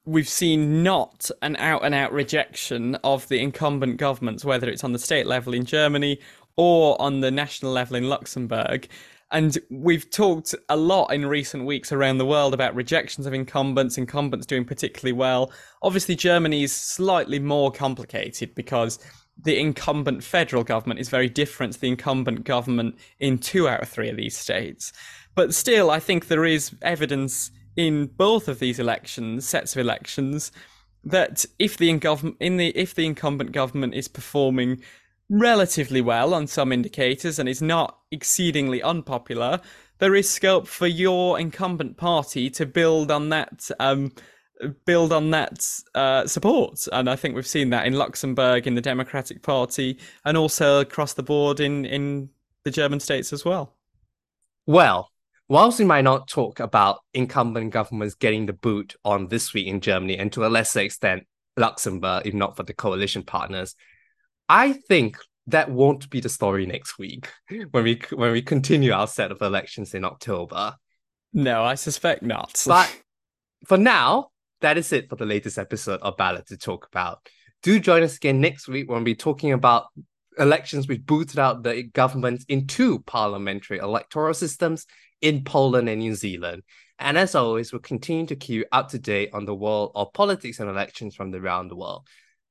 [0.05, 4.93] we've seen not an out and out rejection of the incumbent governments, whether it's on
[4.93, 6.21] the state level in Germany
[6.55, 8.89] or on the national level in Luxembourg.
[9.33, 13.99] And we've talked a lot in recent weeks around the world about rejections of incumbents,
[13.99, 15.51] incumbents doing particularly well.
[15.83, 19.01] Obviously, Germany is slightly more complicated because
[19.43, 23.89] the incumbent federal government is very different to the incumbent government in two out of
[23.89, 24.93] three of these states.
[25.35, 30.53] But still, I think there is evidence in both of these elections, sets of elections,
[31.05, 31.91] that if the
[32.41, 34.83] in the if the incumbent government is performing
[35.29, 39.61] relatively well on some indicators and is not exceedingly unpopular,
[39.99, 44.13] there is scope for your incumbent party to build on that um,
[44.85, 46.87] build on that uh, support.
[46.93, 51.15] And I think we've seen that in Luxembourg in the Democratic Party and also across
[51.15, 52.31] the board in in
[52.65, 53.75] the German states as well.
[54.67, 55.11] Well,
[55.49, 59.81] whilst we might not talk about incumbent governments getting the boot on this week in
[59.81, 63.75] Germany and to a lesser extent Luxembourg, if not for the coalition partners,
[64.49, 65.19] I think
[65.49, 67.29] that won't be the story next week
[67.71, 70.77] when we when we continue our set of elections in October.
[71.33, 72.63] No, I suspect not.
[72.67, 72.95] but
[73.67, 74.31] for now,
[74.61, 77.29] that is it for the latest episode of Ballot to talk about.
[77.63, 79.87] Do join us again next week when we're talking about
[80.39, 84.87] elections which booted out the governments in two parliamentary electoral systems
[85.21, 86.63] in Poland and New Zealand.
[86.99, 90.13] And as always, we'll continue to keep you up to date on the world of
[90.13, 92.07] politics and elections from around the world.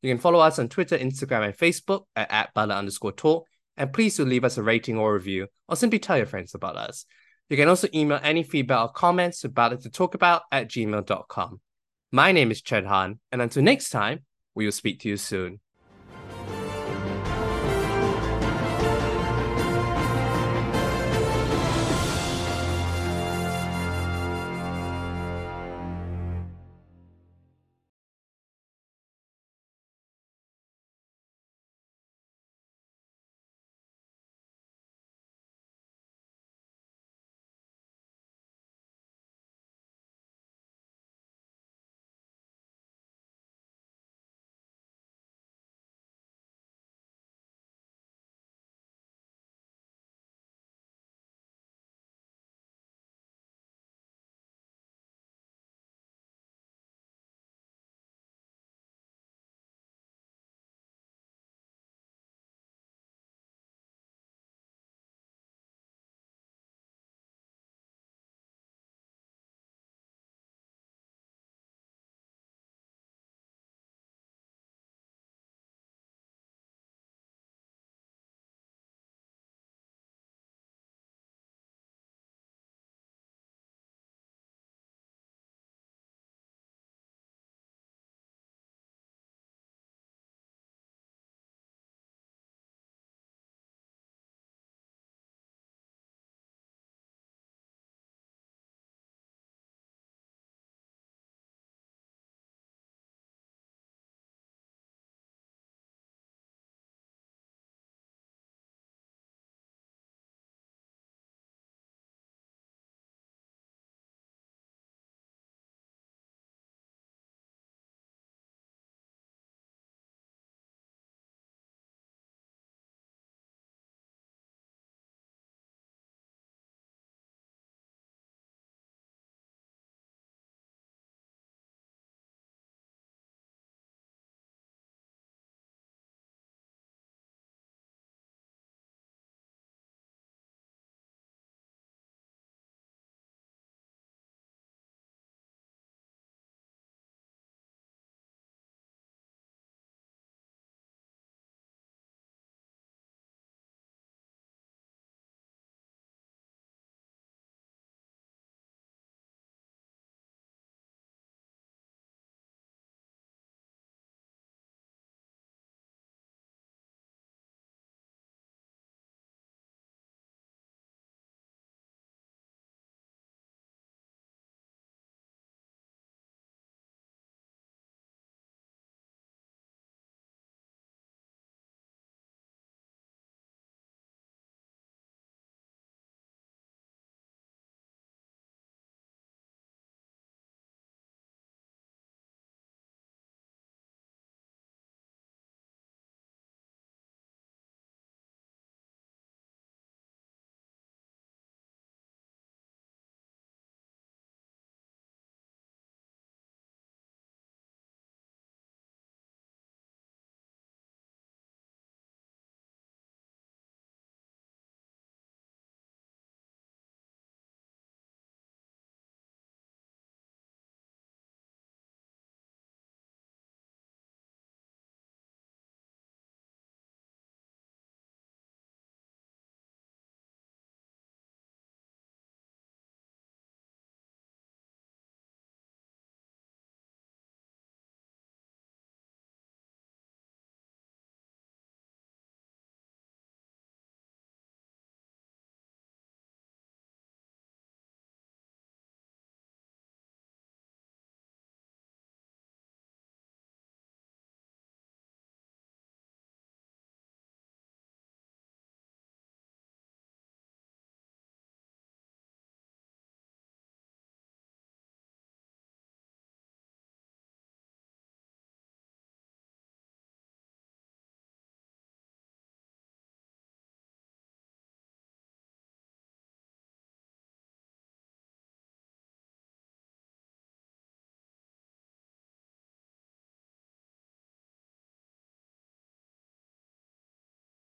[0.05, 3.47] You can follow us on Twitter, Instagram, and Facebook at, at underscore talk.
[3.75, 6.75] And please do leave us a rating or review, or simply tell your friends about
[6.75, 7.05] us.
[7.49, 11.59] You can also email any feedback or comments to ballot to talk about at gmail.com.
[12.11, 14.19] My name is Chern Han, and until next time,
[14.53, 15.59] we will speak to you soon.